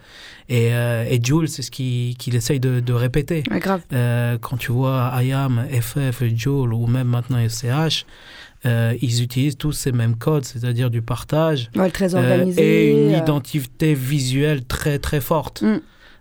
Et, 0.48 0.74
euh, 0.74 1.04
et 1.08 1.20
Jules, 1.22 1.48
c'est 1.48 1.62
ce 1.62 1.70
qu'il 1.70 2.34
essaye 2.34 2.60
de, 2.60 2.80
de 2.80 2.92
répéter. 2.92 3.42
grave. 3.42 3.82
Euh, 3.92 4.36
quand 4.38 4.56
tu 4.56 4.72
vois 4.72 5.06
Ayam, 5.14 5.64
FF, 5.70 6.24
Jules 6.34 6.74
ou 6.74 6.86
même 6.86 7.08
maintenant 7.08 7.38
SCH, 7.48 8.04
euh, 8.66 8.94
ils 9.00 9.22
utilisent 9.22 9.56
tous 9.56 9.72
ces 9.72 9.92
mêmes 9.92 10.16
codes, 10.16 10.44
c'est-à-dire 10.44 10.90
du 10.90 11.02
partage 11.02 11.70
très 11.92 12.14
organisé, 12.14 12.62
et 12.62 12.90
une 12.92 13.10
identité 13.10 13.94
visuelle 13.94 14.64
très 14.64 14.98
très 14.98 15.20
forte. 15.20 15.62
Mm. 15.62 15.80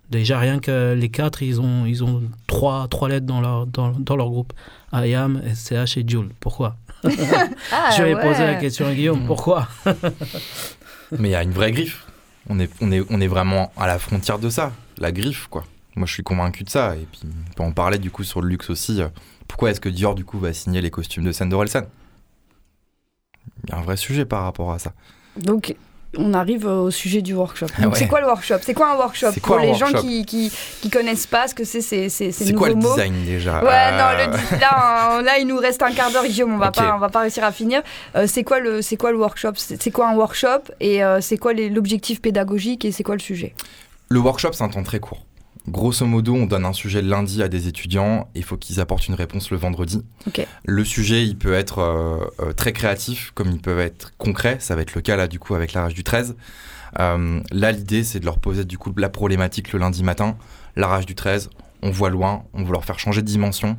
Déjà, 0.10 0.38
rien 0.38 0.60
que 0.60 0.94
les 0.94 1.10
quatre, 1.10 1.42
ils 1.42 1.60
ont, 1.60 1.86
ils 1.86 2.04
ont 2.04 2.22
trois, 2.48 2.88
trois 2.90 3.10
lettres 3.10 3.26
dans 3.26 3.42
leur, 3.42 3.66
dans, 3.66 3.92
dans 3.92 4.16
leur 4.16 4.30
groupe. 4.30 4.54
Ayam, 4.92 5.42
SCH 5.54 5.98
et 5.98 6.04
Jules. 6.06 6.30
Pourquoi? 6.40 6.76
Ah, 7.04 7.90
Je 7.98 8.04
vais 8.04 8.16
poser 8.16 8.46
la 8.46 8.56
question 8.56 8.88
à 8.88 8.94
Guillaume. 8.94 9.26
Pourquoi 9.26 9.68
Mais 11.20 11.30
il 11.30 11.32
y 11.32 11.36
a 11.36 11.44
une 11.44 11.52
vraie 11.52 11.72
griffe. 11.72 12.06
On 12.50 12.60
est, 12.60 12.70
on, 12.82 12.92
est, 12.92 13.06
on 13.10 13.22
est 13.22 13.28
vraiment 13.28 13.72
à 13.78 13.88
la 13.88 14.00
frontière 14.00 14.40
de 14.40 14.50
ça. 14.50 14.72
La 14.98 15.12
griffe, 15.12 15.48
quoi. 15.48 15.64
Moi, 15.96 16.08
je 16.08 16.14
suis 16.14 16.24
convaincu 16.24 16.64
de 16.64 16.70
ça. 16.70 16.96
Et 16.96 17.08
puis, 17.12 17.22
on 17.24 17.54
peut 17.54 17.64
en 17.64 17.72
parler 17.72 18.00
du 18.00 18.12
coup 18.12 18.24
sur 18.24 18.42
le 18.42 18.50
luxe 18.50 18.70
aussi. 18.70 19.02
Pourquoi 19.48 19.72
est-ce 19.72 19.80
que 19.82 19.90
Dior, 19.90 20.16
du 20.16 20.26
coup, 20.26 20.40
va 20.40 20.54
signer 20.54 20.82
les 20.82 20.90
costumes 20.90 21.24
de 21.24 21.32
scène 21.32 21.50
d'Orelsan 21.50 21.84
Il 23.64 23.70
y 23.70 23.74
a 23.74 23.78
un 23.78 23.82
vrai 23.82 23.98
sujet 23.98 24.26
par 24.26 24.44
rapport 24.44 24.72
à 24.72 24.80
ça. 24.80 24.94
Donc, 25.38 25.76
on 26.18 26.34
arrive 26.34 26.66
au 26.66 26.92
sujet 26.92 27.22
du 27.22 27.34
workshop. 27.34 27.68
Donc, 27.80 27.98
c'est 27.98 28.08
quoi 28.08 28.22
le 28.22 28.28
workshop? 28.28 28.58
C'est 28.62 28.74
quoi 28.74 28.92
un 28.92 28.96
workshop 28.96 29.32
Pour 29.42 29.58
les 29.58 29.74
gens 29.74 29.92
qui, 29.92 30.26
qui, 30.26 30.52
connaissent 30.92 31.28
pas 31.28 31.48
ce 31.48 31.56
que 31.56 31.64
c'est, 31.64 31.82
c'est, 31.82 32.10
c'est, 32.10 32.32
c'est 32.32 32.54
quoi 32.54 32.70
le 32.70 32.76
design 32.76 33.26
déjà? 33.26 33.64
Ouais, 33.64 33.70
euh, 33.72 33.98
non, 33.98 34.32
le, 34.32 34.60
là, 34.60 35.22
là, 35.22 35.38
il 35.40 35.48
nous 35.48 35.58
reste 35.58 35.82
un 35.82 35.92
quart 35.92 36.12
d'heure, 36.12 36.26
Guillaume, 36.26 36.54
on 36.54 36.58
va 36.58 36.72
pas, 36.72 36.96
on 36.96 37.00
va 37.00 37.10
pas 37.10 37.22
réussir 37.22 37.44
à 37.44 37.52
finir. 37.52 37.82
Euh, 38.16 38.28
c'est 38.28 38.44
quoi 38.44 38.60
le, 38.60 38.82
c'est 38.82 38.98
quoi 38.98 39.12
le 39.12 39.18
workshop? 39.18 39.54
C'est 39.56 39.92
quoi 39.92 40.10
un 40.10 40.16
workshop? 40.16 40.72
Et 40.80 41.04
euh, 41.04 41.20
c'est 41.22 41.38
quoi 41.38 41.54
l'objectif 41.54 42.22
pédagogique 42.22 42.86
Et 42.86 42.92
c'est 42.92 43.04
quoi 43.04 43.16
le 43.16 43.22
sujet? 43.22 43.56
Le 44.10 44.20
workshop, 44.20 44.54
c'est 44.54 44.64
un 44.64 44.70
temps 44.70 44.84
très 44.84 45.00
court. 45.00 45.24
Grosso 45.68 46.06
modo, 46.06 46.36
on 46.36 46.46
donne 46.46 46.66
un 46.66 46.74
sujet 46.74 47.02
le 47.02 47.08
lundi 47.08 47.42
à 47.42 47.48
des 47.48 47.70
étudiants 47.70 48.30
il 48.36 48.44
faut 48.44 48.58
qu'ils 48.58 48.82
apportent 48.82 49.08
une 49.08 49.14
réponse 49.14 49.50
le 49.50 49.58
vendredi. 49.58 50.04
Le 50.66 50.84
sujet, 50.84 51.26
il 51.26 51.38
peut 51.38 51.54
être 51.54 51.80
euh, 51.80 52.26
euh, 52.40 52.54
très 52.54 52.74
créatif, 52.74 53.32
comme 53.34 53.50
il 53.50 53.60
peut 53.60 53.80
être 53.80 54.16
concret. 54.18 54.58
Ça 54.60 54.76
va 54.76 54.82
être 54.82 54.94
le 54.94 55.02
cas 55.02 55.16
là, 55.16 55.28
du 55.28 55.40
coup, 55.40 55.56
avec 55.56 55.74
la 55.74 55.84
rage 55.84 55.94
du 55.94 56.04
13. 56.04 56.36
Euh, 57.00 57.40
là, 57.52 57.72
l'idée, 57.72 58.04
c'est 58.04 58.20
de 58.20 58.26
leur 58.26 58.40
poser 58.40 58.66
du 58.66 58.78
coup 58.78 58.94
la 58.98 59.10
problématique 59.10 59.72
le 59.72 59.80
lundi 59.80 60.04
matin. 60.04 60.38
La 60.76 60.88
rage 60.88 61.06
du 61.06 61.16
13, 61.16 61.50
on 61.82 61.92
voit 61.92 62.10
loin, 62.10 62.44
on 62.54 62.64
veut 62.64 62.74
leur 62.74 62.84
faire 62.84 63.00
changer 63.00 63.22
de 63.22 63.28
dimension 63.28 63.78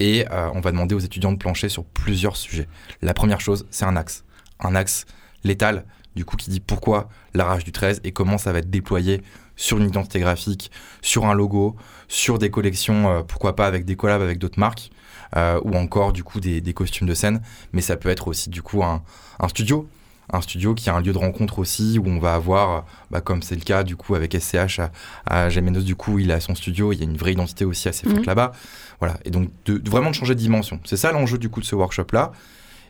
et 0.00 0.26
on 0.30 0.60
va 0.60 0.72
demander 0.72 0.94
aux 0.94 1.00
étudiants 1.00 1.32
de 1.32 1.38
plancher 1.38 1.68
sur 1.68 1.84
plusieurs 1.84 2.36
sujets. 2.36 2.68
La 3.00 3.14
première 3.14 3.40
chose, 3.40 3.66
c'est 3.70 3.84
un 3.84 3.96
axe. 3.96 4.24
Un 4.60 4.74
axe 4.74 5.06
létal, 5.44 5.84
du 6.16 6.24
coup, 6.24 6.36
qui 6.36 6.50
dit 6.50 6.60
pourquoi 6.60 7.08
la 7.32 7.44
rage 7.44 7.64
du 7.64 7.72
13 7.72 8.00
et 8.04 8.12
comment 8.12 8.38
ça 8.38 8.52
va 8.52 8.58
être 8.58 8.70
déployé 8.70 9.22
sur 9.56 9.78
une 9.78 9.88
identité 9.88 10.20
graphique, 10.20 10.70
sur 11.02 11.26
un 11.26 11.34
logo, 11.34 11.76
sur 12.08 12.38
des 12.38 12.50
collections, 12.50 13.08
euh, 13.10 13.22
pourquoi 13.22 13.56
pas 13.56 13.66
avec 13.66 13.84
des 13.84 13.96
collabs 13.96 14.22
avec 14.22 14.38
d'autres 14.38 14.58
marques, 14.58 14.90
euh, 15.36 15.60
ou 15.64 15.74
encore 15.76 16.12
du 16.12 16.24
coup 16.24 16.40
des, 16.40 16.74
costumes 16.74 17.08
de 17.08 17.14
scène. 17.14 17.40
Mais 17.72 17.80
ça 17.80 17.96
peut 17.96 18.08
être 18.08 18.28
aussi 18.28 18.50
du 18.50 18.62
coup 18.62 18.82
un, 18.82 19.02
studio, 19.48 19.88
un 20.32 20.40
studio 20.40 20.74
qui 20.74 20.88
est 20.88 20.92
un 20.92 21.00
lieu 21.00 21.12
de 21.12 21.18
rencontre 21.18 21.58
aussi 21.58 21.98
où 21.98 22.06
on 22.06 22.18
va 22.18 22.34
avoir, 22.34 22.84
bah, 23.10 23.20
comme 23.20 23.42
c'est 23.42 23.54
le 23.54 23.62
cas 23.62 23.82
du 23.82 23.96
coup 23.96 24.14
avec 24.14 24.36
SCH 24.38 24.80
à, 24.80 24.90
à 25.26 25.50
du 25.50 25.96
coup 25.96 26.18
il 26.18 26.32
a 26.32 26.40
son 26.40 26.54
studio, 26.54 26.92
il 26.92 26.98
y 26.98 27.02
a 27.02 27.04
une 27.04 27.16
vraie 27.16 27.32
identité 27.32 27.64
aussi 27.64 27.88
assez 27.88 28.06
forte 28.06 28.20
mhm. 28.20 28.26
là-bas. 28.26 28.52
Voilà, 29.00 29.18
et 29.24 29.30
donc 29.30 29.50
de, 29.66 29.80
vraiment 29.88 30.10
de 30.10 30.14
changer 30.14 30.34
de 30.34 30.40
dimension. 30.40 30.80
C'est 30.84 30.96
ça 30.96 31.12
l'enjeu 31.12 31.38
du 31.38 31.48
coup 31.48 31.60
de 31.60 31.66
ce 31.66 31.74
workshop 31.74 32.06
là. 32.12 32.32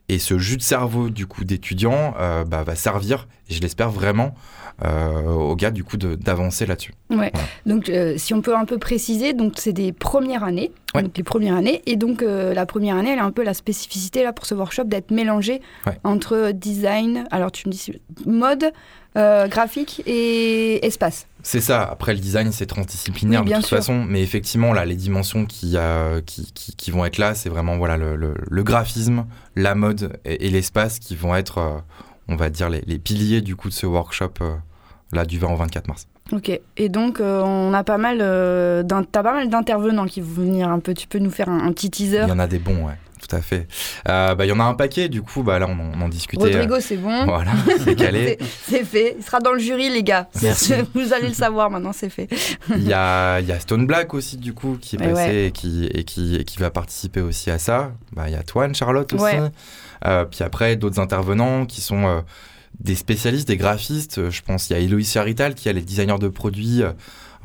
Et 0.09 0.19
ce 0.19 0.39
jus 0.39 0.59
de 0.59 0.63
cerveau 0.63 1.09
du 1.09 1.27
coup 1.27 1.45
d'étudiant 1.45 2.15
euh, 2.19 2.45
bah, 2.45 2.63
va 2.63 2.75
servir, 2.75 3.27
et 3.49 3.55
je 3.55 3.61
l'espère 3.61 3.91
vraiment, 3.91 4.35
euh, 4.85 5.23
aux 5.23 5.57
gars 5.57 5.71
du 5.71 5.83
coup 5.83 5.97
d'avancer 5.97 6.67
là-dessus. 6.67 6.93
Ouais. 7.09 7.33
Donc 7.65 7.89
euh, 7.89 8.15
si 8.19 8.35
on 8.35 8.43
peut 8.43 8.55
un 8.55 8.67
peu 8.67 8.77
préciser, 8.77 9.33
donc 9.33 9.55
c'est 9.57 9.73
des 9.73 9.93
premières 9.93 10.45
années, 10.45 10.73
donc 10.95 11.17
les 11.17 11.23
premières 11.23 11.57
années, 11.57 11.81
et 11.87 11.97
donc 11.97 12.23
la 12.23 12.67
première 12.67 12.97
année, 12.97 13.13
elle 13.13 13.19
a 13.19 13.25
un 13.25 13.33
peu 13.33 13.43
la 13.43 13.55
spécificité 13.55 14.23
là 14.23 14.33
pour 14.35 14.45
ce 14.45 14.55
workshop 14.55 14.85
d'être 14.85 15.11
mélangé 15.11 15.63
entre 16.05 16.53
design, 16.53 17.25
alors 17.31 17.51
tu 17.51 17.67
me 17.69 17.73
dis 17.73 17.93
mode, 18.27 18.73
graphique 19.15 20.03
et 20.07 20.85
espace. 20.87 21.27
C'est 21.45 21.61
ça. 21.61 21.83
Après, 21.83 22.15
le 22.15 22.21
design, 22.21 22.51
c'est 22.53 22.67
transdisciplinaire 22.67 23.45
de 23.45 23.53
toute 23.53 23.67
façon. 23.67 24.03
Mais 24.03 24.23
effectivement, 24.23 24.73
là, 24.73 24.85
les 24.87 24.97
dimensions 24.97 25.45
qui, 25.45 25.77
qui, 26.27 26.53
qui, 26.53 26.91
vont 26.91 27.05
être 27.05 27.19
là, 27.19 27.35
c'est 27.35 27.51
vraiment 27.51 27.77
voilà, 27.77 27.97
le, 27.99 28.17
le, 28.17 28.63
graphisme, 28.63 29.27
la 29.55 29.75
mode 29.75 30.19
et, 30.25 30.49
l'espace 30.49 30.99
qui 30.99 31.15
vont 31.15 31.37
être, 31.37 31.59
euh, 31.59 31.79
on 32.29 32.37
va 32.37 32.49
dire, 32.49 32.71
les, 32.71 32.81
les, 32.87 32.99
piliers 32.99 33.43
du 33.43 33.57
coup 33.57 33.69
de 33.69 33.75
ce 33.75 33.85
workshop 33.85 34.33
euh, 34.41 34.55
là 35.13 35.27
du 35.27 35.39
20 35.39 35.53
au 35.53 35.57
24 35.57 35.87
mars. 35.87 36.09
Ok. 36.33 36.59
Et 36.79 36.89
donc, 36.89 37.21
euh, 37.21 37.43
on 37.43 37.75
a 37.75 37.85
pas 37.85 37.99
mal, 37.99 38.19
t'as 38.19 39.23
pas 39.23 39.35
mal 39.35 39.51
d'intervenants 39.51 40.07
qui 40.07 40.23
vont 40.23 40.43
venir 40.43 40.71
un 40.71 40.81
peu. 40.81 40.95
Tu 40.95 41.07
peux 41.07 41.19
nous 41.19 41.31
faire 41.31 41.51
un, 41.51 41.67
un 41.67 41.73
petit 41.73 41.91
teaser? 41.91 42.23
Il 42.25 42.29
y 42.31 42.33
en 42.33 42.39
a 42.39 42.47
des 42.47 42.59
bons, 42.59 42.87
ouais 42.87 42.95
tout 43.27 43.35
à 43.35 43.41
fait. 43.41 43.67
Euh, 44.09 44.35
bah, 44.35 44.45
il 44.45 44.49
y 44.49 44.53
en 44.53 44.61
a 44.61 44.65
un 44.65 44.75
paquet, 44.75 45.09
du 45.09 45.23
coup, 45.23 45.43
bah, 45.43 45.59
là, 45.59 45.67
on, 45.69 46.01
en 46.01 46.09
discutait. 46.09 46.43
Rodrigo, 46.43 46.81
c'est 46.81 46.97
bon. 46.97 47.25
Voilà, 47.25 47.53
c'est 47.85 47.95
calé. 47.95 48.39
c'est 48.67 48.85
fait. 48.85 49.17
Il 49.19 49.25
sera 49.25 49.41
dans 49.41 49.53
le 49.53 49.59
jury, 49.59 49.91
les 49.91 50.03
gars. 50.03 50.29
Vous 50.95 51.13
allez 51.13 51.29
le 51.29 51.35
savoir 51.35 51.71
maintenant, 51.71 51.93
c'est 51.93 52.11
fait. 52.11 52.29
Il 52.71 52.87
y 52.87 52.93
a, 52.93 53.41
y 53.41 53.53
a, 53.53 53.61
Stone 53.61 53.87
Black 53.87 54.15
aussi, 54.15 54.37
du 54.37 54.53
coup, 54.53 54.79
qui 54.81 54.97
est 54.97 54.99
passé 54.99 55.47
et, 55.47 55.51
qui, 55.53 55.87
et, 55.87 56.05
qui, 56.05 56.45
qui 56.45 56.59
va 56.59 56.71
participer 56.71 57.21
aussi 57.21 57.51
à 57.51 57.59
ça. 57.59 57.93
Bah, 58.13 58.25
il 58.27 58.33
y 58.33 58.37
a 58.37 58.43
Toine, 58.43 58.75
Charlotte 58.75 59.13
aussi. 59.13 59.37
Euh, 60.07 60.25
puis 60.25 60.45
après, 60.45 60.77
d'autres 60.77 61.01
intervenants 61.01 61.65
qui 61.65 61.81
sont 61.81 62.07
euh, 62.07 62.21
des 62.81 62.95
spécialistes, 62.95 63.49
des 63.49 63.57
graphistes. 63.57 64.31
Je 64.31 64.43
pense 64.43 64.69
il 64.69 64.75
y 64.75 64.77
a 64.77 64.81
Eloïse 64.81 65.15
Yarital 65.15 65.55
qui 65.55 65.69
a 65.69 65.73
les 65.73 65.81
designers 65.81 66.19
de 66.19 66.29
produits 66.29 66.83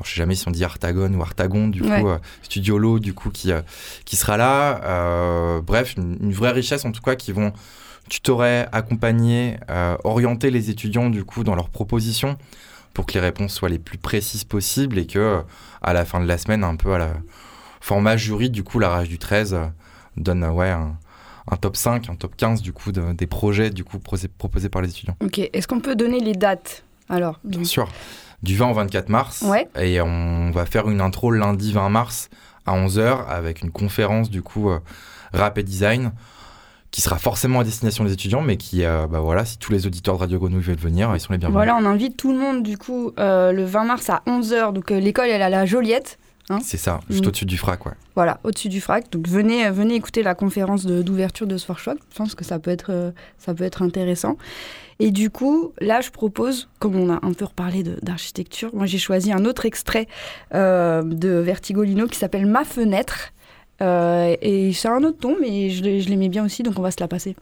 alors, 0.00 0.06
je 0.06 0.14
sais 0.14 0.16
jamais 0.16 0.34
si 0.34 0.48
on 0.48 0.50
dit 0.50 0.64
Artagon 0.64 1.12
ou 1.12 1.20
Artagon, 1.20 1.68
du 1.68 1.82
coup, 1.82 1.90
euh, 1.90 2.18
Studio 2.42 2.78
Lo, 2.78 2.98
du 2.98 3.12
coup, 3.12 3.28
qui, 3.28 3.52
euh, 3.52 3.60
qui 4.06 4.16
sera 4.16 4.38
là. 4.38 4.80
Euh, 4.82 5.60
bref, 5.60 5.94
une, 5.98 6.32
vraie 6.32 6.52
richesse, 6.52 6.86
en 6.86 6.92
tout 6.92 7.02
cas, 7.02 7.16
qui 7.16 7.32
vont 7.32 7.52
tutorer, 8.08 8.64
accompagner, 8.72 9.58
orienter 10.02 10.50
les 10.50 10.70
étudiants, 10.70 11.10
du 11.10 11.24
coup, 11.24 11.44
dans 11.44 11.54
leurs 11.54 11.68
propositions 11.68 12.38
pour 12.94 13.04
que 13.04 13.12
les 13.12 13.20
réponses 13.20 13.52
soient 13.52 13.68
les 13.68 13.78
plus 13.78 13.98
précises 13.98 14.44
possibles 14.44 14.98
et 14.98 15.06
que, 15.06 15.42
à 15.82 15.92
la 15.92 16.06
fin 16.06 16.18
de 16.18 16.26
la 16.26 16.38
semaine, 16.38 16.64
un 16.64 16.76
peu 16.76 16.94
à 16.94 16.98
la 16.98 17.12
format 17.82 18.16
jury, 18.16 18.48
du 18.48 18.64
coup, 18.64 18.78
la 18.78 18.88
rage 18.88 19.08
du 19.10 19.18
13 19.18 19.58
donne, 20.16 20.44
ouais, 20.44 20.70
un, 20.70 20.96
top 21.60 21.76
5, 21.76 22.08
un 22.08 22.14
top 22.14 22.36
15 22.36 22.62
du 22.62 22.72
coup 22.72 22.90
des 22.90 23.26
projets 23.26 23.70
du 23.70 23.84
coup 23.84 23.98
proposés 23.98 24.68
par 24.70 24.80
les 24.80 24.88
étudiants. 24.88 25.16
Ok, 25.22 25.38
est-ce 25.38 25.68
qu'on 25.68 25.80
peut 25.80 25.94
donner 25.94 26.20
les 26.20 26.34
dates 26.34 26.84
alors? 27.08 27.38
Bien 27.44 27.64
sûr 27.64 27.88
du 28.42 28.56
20 28.56 28.70
au 28.70 28.74
24 28.74 29.08
mars. 29.08 29.44
Et 29.80 30.00
on 30.00 30.50
va 30.50 30.66
faire 30.66 30.88
une 30.88 31.00
intro 31.00 31.30
lundi 31.30 31.72
20 31.72 31.88
mars 31.88 32.30
à 32.66 32.76
11h 32.76 33.26
avec 33.28 33.62
une 33.62 33.70
conférence 33.70 34.30
du 34.30 34.42
coup 34.42 34.70
euh, 34.70 34.78
rap 35.32 35.58
et 35.58 35.62
design 35.62 36.12
qui 36.90 37.02
sera 37.02 37.18
forcément 37.18 37.60
à 37.60 37.64
destination 37.64 38.02
des 38.04 38.12
étudiants, 38.12 38.42
mais 38.42 38.56
qui, 38.56 38.84
euh, 38.84 39.06
bah 39.06 39.20
voilà, 39.20 39.44
si 39.44 39.58
tous 39.58 39.70
les 39.70 39.86
auditeurs 39.86 40.16
de 40.16 40.20
Radio 40.20 40.40
Grenouille 40.40 40.62
veulent 40.62 40.76
venir, 40.76 41.12
ils 41.14 41.20
sont 41.20 41.32
les 41.32 41.38
bienvenus. 41.38 41.54
Voilà, 41.56 41.76
on 41.76 41.84
invite 41.84 42.16
tout 42.16 42.32
le 42.32 42.38
monde 42.38 42.64
du 42.64 42.76
coup 42.78 43.12
euh, 43.20 43.52
le 43.52 43.64
20 43.64 43.84
mars 43.84 44.10
à 44.10 44.22
11h. 44.26 44.72
Donc 44.72 44.90
l'école, 44.90 45.28
elle 45.28 45.40
est 45.40 45.44
à 45.44 45.48
la 45.48 45.66
Joliette. 45.66 46.18
Hein. 46.50 46.58
C'est 46.62 46.76
ça, 46.76 47.00
juste 47.08 47.24
mm. 47.24 47.28
au-dessus 47.28 47.46
du 47.46 47.56
FRAC, 47.56 47.86
ouais. 47.86 47.92
Voilà, 48.14 48.40
au-dessus 48.44 48.68
du 48.68 48.80
FRAC. 48.80 49.10
Donc 49.10 49.26
venez, 49.28 49.70
venez 49.70 49.94
écouter 49.94 50.22
la 50.22 50.34
conférence 50.34 50.84
d'ouverture 50.84 51.46
de, 51.46 51.56
ce 51.56 51.66
workshop. 51.68 51.94
Je 52.10 52.16
pense 52.16 52.34
que 52.34 52.44
ça 52.44 52.58
peut 52.58 52.70
être, 52.70 53.12
ça 53.38 53.54
peut 53.54 53.64
être 53.64 53.82
intéressant. 53.82 54.36
Et 55.00 55.10
du 55.10 55.30
coup, 55.30 55.72
là, 55.80 56.02
je 56.02 56.10
propose, 56.10 56.68
comme 56.78 56.94
on 56.94 57.10
a 57.10 57.18
un 57.22 57.32
peu 57.32 57.46
reparlé 57.46 57.82
d'architecture, 57.82 58.70
moi 58.74 58.84
j'ai 58.84 58.98
choisi 58.98 59.32
un 59.32 59.46
autre 59.46 59.64
extrait 59.64 60.06
euh, 60.54 61.02
de 61.02 61.30
Vertigolino 61.30 62.06
qui 62.06 62.18
s'appelle 62.18 62.44
Ma 62.44 62.64
fenêtre. 62.64 63.32
Euh, 63.80 64.36
et 64.42 64.74
c'est 64.74 64.88
un 64.88 65.02
autre 65.02 65.18
ton, 65.18 65.36
mais 65.40 65.70
je, 65.70 65.82
je 66.00 66.08
l'aimais 66.10 66.28
bien 66.28 66.44
aussi, 66.44 66.62
donc 66.62 66.78
on 66.78 66.82
va 66.82 66.90
se 66.90 67.00
la 67.00 67.08
passer. 67.08 67.34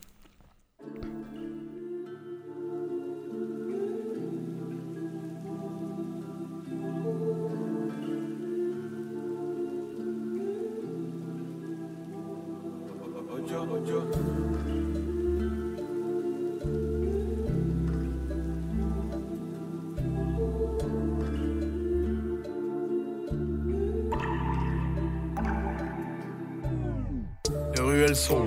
Ruelles 27.89 28.17
sont 28.17 28.45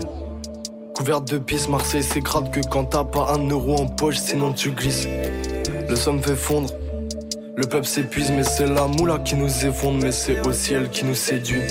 couvertes 0.94 1.32
de 1.32 1.40
pisse. 1.40 1.68
Marseille, 1.68 2.04
c'est 2.04 2.22
grave 2.22 2.52
que 2.52 2.60
quand 2.60 2.86
t'as 2.86 3.04
pas 3.04 3.34
un 3.34 3.50
euro 3.50 3.76
en 3.76 3.88
poche, 3.88 4.18
sinon 4.18 4.54
tu 4.54 4.72
glisses. 4.72 5.08
Le 5.90 5.96
somme 5.96 6.22
fait 6.22 6.36
fondre. 6.36 6.70
Le 7.56 7.66
peuple 7.68 7.86
s'épuise, 7.86 8.32
mais 8.32 8.44
c'est 8.44 8.68
la 8.68 8.88
moula 8.88 9.20
qui 9.20 9.36
nous 9.36 9.66
effondre, 9.66 10.00
mais 10.02 10.12
c'est 10.12 10.46
aussi 10.48 10.74
elle 10.74 10.90
qui 10.90 11.06
nous 11.06 11.16
séduit. 11.16 11.62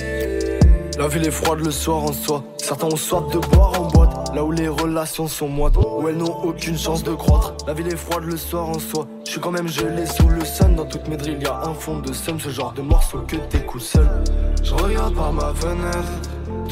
La 0.97 1.07
ville 1.07 1.25
est 1.25 1.31
froide 1.31 1.59
le 1.59 1.71
soir 1.71 2.03
en 2.03 2.13
soi. 2.13 2.43
Certains 2.57 2.87
ont 2.87 2.95
soif 2.97 3.23
de 3.33 3.39
boire 3.39 3.79
en 3.79 3.85
boîte. 3.87 4.35
Là 4.35 4.43
où 4.43 4.51
les 4.51 4.67
relations 4.67 5.27
sont 5.27 5.47
moites, 5.47 5.75
où 5.77 6.07
elles 6.07 6.17
n'ont 6.17 6.43
aucune 6.43 6.77
chance 6.77 7.03
de 7.03 7.13
croître. 7.13 7.55
La 7.65 7.73
ville 7.73 7.87
est 7.87 7.95
froide 7.95 8.25
le 8.25 8.37
soir 8.37 8.69
en 8.69 8.79
soi. 8.79 9.07
Je 9.25 9.31
suis 9.31 9.41
quand 9.41 9.51
même 9.51 9.67
gelé 9.67 10.05
sous 10.05 10.27
le 10.27 10.43
sun. 10.45 10.75
Dans 10.75 10.85
toutes 10.85 11.07
mes 11.07 11.17
drilles, 11.17 11.39
y 11.41 11.45
a 11.45 11.61
un 11.63 11.73
fond 11.73 11.99
de 11.99 12.11
somme. 12.13 12.39
Ce 12.39 12.49
genre 12.49 12.73
de 12.73 12.81
morceau 12.81 13.19
que 13.27 13.37
t'écoutes 13.37 13.81
seul. 13.81 14.07
Je 14.61 14.73
regarde 14.73 15.15
par 15.15 15.31
ma 15.31 15.53
fenêtre. 15.53 16.11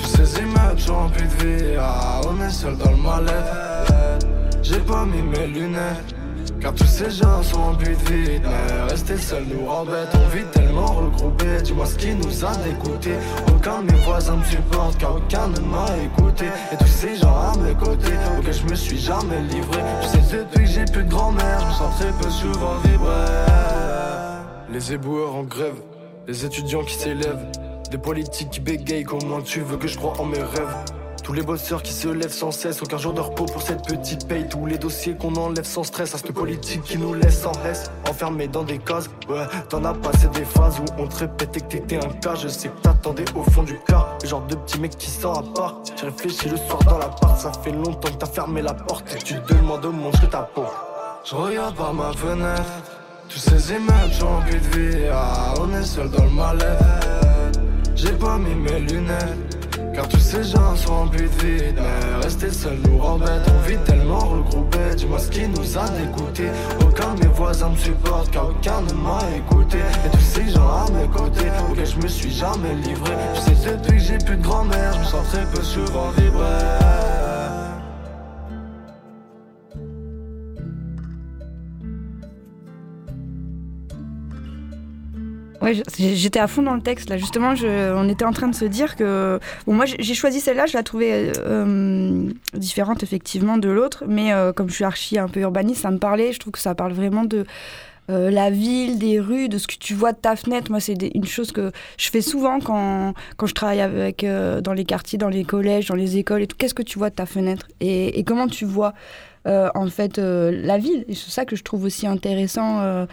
Tous 0.01 0.09
ces 0.17 0.39
immeubles, 0.41 0.77
j'ai 0.77 0.91
envie 0.91 1.21
de 1.21 1.43
vie. 1.43 1.75
Ah, 1.79 2.21
on 2.27 2.45
est 2.45 2.49
seul 2.49 2.77
dans 2.77 2.91
le 2.91 2.97
mal-être. 2.97 4.25
J'ai 4.61 4.79
pas 4.79 5.05
mis 5.05 5.21
mes 5.21 5.47
lunettes. 5.47 6.15
Car 6.61 6.73
tous 6.73 6.85
ces 6.87 7.09
gens 7.09 7.41
sont 7.41 7.59
en 7.59 7.73
but 7.73 7.97
vide. 8.09 8.43
Mais 8.43 8.89
rester 8.89 9.17
seul 9.17 9.43
nous 9.45 9.67
embête. 9.69 10.09
On 10.13 10.27
vit 10.35 10.43
tellement 10.51 10.87
regroupé 10.87 11.45
Dis-moi 11.63 11.85
ce 11.85 11.95
qui 11.95 12.13
nous 12.13 12.45
a 12.45 12.53
dégoûté 12.57 13.11
Aucun 13.47 13.81
de 13.81 13.91
mes 13.91 13.99
voisins 13.99 14.35
me 14.35 14.43
supporte 14.43 14.97
Car 14.97 15.15
aucun 15.15 15.47
ne 15.47 15.59
m'a 15.61 15.85
écouté. 16.03 16.45
Et 16.73 16.77
tous 16.77 16.87
ces 16.87 17.15
gens 17.15 17.33
à 17.33 17.57
mes 17.57 17.73
côtés 17.75 18.13
Auxquels 18.37 18.53
je 18.53 18.65
me 18.65 18.75
suis 18.75 18.97
jamais 18.99 19.41
livré. 19.49 19.79
Je 20.01 20.07
sais 20.07 20.37
depuis 20.43 20.65
que 20.65 20.69
j'ai 20.69 20.85
plus 20.85 21.03
de 21.03 21.09
grand-mère 21.09 21.59
Je 21.61 21.65
me 21.65 21.71
sens 21.71 21.95
très 21.97 22.11
peu 22.11 22.29
souvent 22.29 22.75
vibrer 22.83 23.13
Les 24.71 24.93
éboueurs 24.93 25.35
en 25.35 25.43
grève 25.43 25.75
Les 26.27 26.45
étudiants 26.45 26.83
qui 26.83 26.95
s'élèvent 26.95 27.45
Des 27.89 27.97
politiques 27.97 28.51
qui 28.51 28.59
bégayent 28.59 29.03
Comment 29.03 29.41
tu 29.41 29.61
veux 29.61 29.77
que 29.77 29.87
je 29.87 29.97
croie 29.97 30.13
en 30.19 30.25
mes 30.25 30.37
rêves? 30.37 30.75
Tous 31.23 31.33
les 31.33 31.41
bosseurs 31.41 31.83
qui 31.83 31.93
se 31.93 32.07
lèvent 32.07 32.33
sans 32.33 32.51
cesse, 32.51 32.81
aucun 32.81 32.97
jour 32.97 33.13
de 33.13 33.21
repos 33.21 33.45
pour 33.45 33.61
cette 33.61 33.83
petite 33.85 34.27
paye. 34.27 34.47
Tous 34.47 34.65
les 34.65 34.77
dossiers 34.77 35.15
qu'on 35.15 35.35
enlève 35.35 35.65
sans 35.65 35.83
stress, 35.83 36.15
à 36.15 36.17
cette 36.17 36.31
politique 36.31 36.81
qui 36.83 36.97
nous 36.97 37.13
laisse 37.13 37.45
en 37.45 37.51
reste, 37.63 37.91
enfermés 38.09 38.47
dans 38.47 38.63
des 38.63 38.79
cases. 38.79 39.09
Ouais, 39.27 39.45
t'en 39.69 39.83
as 39.85 39.93
passé 39.93 40.27
des 40.29 40.45
phases 40.45 40.79
où 40.79 41.01
on 41.01 41.07
te 41.07 41.17
répétait 41.17 41.59
que 41.61 41.65
t'étais 41.67 41.97
un 41.97 42.09
cas. 42.09 42.35
Je 42.35 42.47
sais 42.47 42.69
que 42.69 42.81
t'attendais 42.81 43.25
au 43.35 43.43
fond 43.43 43.63
du 43.63 43.77
cas, 43.87 44.07
le 44.23 44.27
genre 44.27 44.45
de 44.47 44.55
petit 44.55 44.79
mec 44.79 44.97
qui 44.97 45.09
sort 45.09 45.37
à 45.37 45.43
part. 45.53 45.81
J'ai 45.99 46.05
réfléchi 46.07 46.49
le 46.49 46.57
soir 46.57 46.79
dans 46.85 46.97
l'appart, 46.97 47.39
ça 47.39 47.51
fait 47.63 47.71
longtemps 47.71 48.09
que 48.09 48.17
t'as 48.17 48.27
fermé 48.27 48.61
la 48.61 48.73
porte 48.73 49.15
et 49.15 49.19
tu 49.19 49.35
demandes 49.49 49.85
au 49.85 49.91
monde 49.91 50.13
que 50.19 50.25
ta 50.27 50.41
peau. 50.41 50.65
Je 51.25 51.35
regarde 51.35 51.75
par 51.75 51.93
ma 51.93 52.11
fenêtre, 52.13 52.63
tous 53.27 53.39
ces 53.39 53.71
immeubles, 53.73 54.11
j'ai 54.11 54.23
envie 54.23 54.59
de 54.59 54.77
vie. 54.77 55.07
Ah, 55.11 55.53
on 55.59 55.71
est 55.73 55.83
seul 55.83 56.09
dans 56.09 56.23
le 56.23 56.31
mal-être. 56.31 57.18
J'ai 58.01 58.13
pas 58.13 58.37
mis 58.37 58.55
mes 58.55 58.79
lunettes. 58.79 59.57
Car 59.93 60.07
tous 60.07 60.19
ces 60.19 60.43
gens 60.43 60.73
sont 60.75 60.93
en 60.93 61.05
but 61.07 61.29
vide. 61.43 61.75
Mais 61.75 62.23
rester 62.23 62.49
seul 62.49 62.77
nous 62.87 63.01
embête 63.01 63.41
On 63.47 63.67
vit 63.67 63.77
tellement 63.85 64.19
regroupé. 64.19 64.77
Dis-moi 64.95 65.19
ce 65.19 65.29
qui 65.29 65.47
nous 65.49 65.77
a 65.77 65.89
dégoûté 65.89 66.45
Aucun 66.81 67.13
de 67.15 67.25
mes 67.25 67.33
voisins 67.33 67.69
me 67.69 67.75
supporte 67.75 68.31
Car 68.31 68.49
aucun 68.49 68.81
ne 68.81 68.93
m'a 68.93 69.19
écouté. 69.35 69.79
Et 70.05 70.09
tous 70.11 70.21
ces 70.21 70.49
gens 70.49 70.69
à 70.69 70.85
mes 70.91 71.07
côtés 71.09 71.49
Auxquels 71.69 71.85
je 71.85 71.97
me 71.97 72.07
suis 72.07 72.31
jamais 72.31 72.73
livré. 72.85 73.11
Je 73.35 73.53
sais 73.53 73.75
depuis 73.75 73.97
que 73.97 74.03
j'ai 74.03 74.17
plus 74.17 74.37
de 74.37 74.43
grand-mère 74.43 74.93
Je 74.93 74.99
me 74.99 75.03
sens 75.03 75.27
très 75.27 75.43
peu 75.43 75.61
souvent 75.61 76.09
vibrer 76.17 77.18
Ouais, 85.61 85.73
j'étais 85.97 86.39
à 86.39 86.47
fond 86.47 86.61
dans 86.61 86.73
le 86.73 86.81
texte 86.81 87.09
là. 87.09 87.17
Justement, 87.17 87.53
je, 87.53 87.93
on 87.93 88.07
était 88.07 88.23
en 88.23 88.31
train 88.31 88.47
de 88.47 88.55
se 88.55 88.65
dire 88.65 88.95
que 88.95 89.39
bon, 89.67 89.73
moi 89.73 89.85
j'ai 89.85 90.13
choisi 90.13 90.39
celle-là, 90.39 90.65
je 90.67 90.73
la 90.73 90.83
trouvais 90.83 91.33
euh, 91.37 92.29
différente 92.53 93.03
effectivement 93.03 93.57
de 93.57 93.69
l'autre, 93.69 94.05
mais 94.07 94.31
euh, 94.31 94.53
comme 94.53 94.69
je 94.69 94.75
suis 94.75 94.83
archi 94.85 95.19
un 95.19 95.27
peu 95.27 95.41
urbaniste, 95.41 95.81
ça 95.81 95.91
me 95.91 95.97
parlait. 95.97 96.31
Je 96.31 96.39
trouve 96.39 96.53
que 96.53 96.59
ça 96.59 96.75
parle 96.75 96.93
vraiment 96.93 97.25
de 97.25 97.45
euh, 98.09 98.31
la 98.31 98.49
ville, 98.49 98.97
des 98.99 99.19
rues, 99.19 99.49
de 99.49 99.57
ce 99.57 99.67
que 99.67 99.75
tu 99.75 99.93
vois 99.93 100.13
de 100.13 100.17
ta 100.17 100.37
fenêtre. 100.37 100.71
Moi, 100.71 100.79
c'est 100.79 100.95
une 101.13 101.25
chose 101.25 101.51
que 101.51 101.71
je 101.97 102.09
fais 102.09 102.21
souvent 102.21 102.59
quand, 102.61 103.13
quand 103.35 103.45
je 103.45 103.53
travaille 103.53 103.81
avec 103.81 104.25
dans 104.25 104.73
les 104.73 104.85
quartiers, 104.85 105.17
dans 105.17 105.29
les 105.29 105.43
collèges, 105.43 105.87
dans 105.87 105.95
les 105.95 106.17
écoles 106.17 106.41
et 106.41 106.47
tout. 106.47 106.55
Qu'est-ce 106.57 106.73
que 106.73 106.83
tu 106.83 106.97
vois 106.97 107.09
de 107.09 107.15
ta 107.15 107.25
fenêtre 107.25 107.67
et, 107.81 108.17
et 108.17 108.23
comment 108.23 108.47
tu 108.47 108.63
vois 108.63 108.93
en 109.45 109.87
fait 109.87 110.19
la 110.19 110.77
ville? 110.77 111.05
C'est 111.09 111.31
ça 111.31 111.43
que 111.43 111.55
je 111.55 111.63
trouve 111.63 111.83
aussi 111.83 112.07
intéressant 112.07 113.05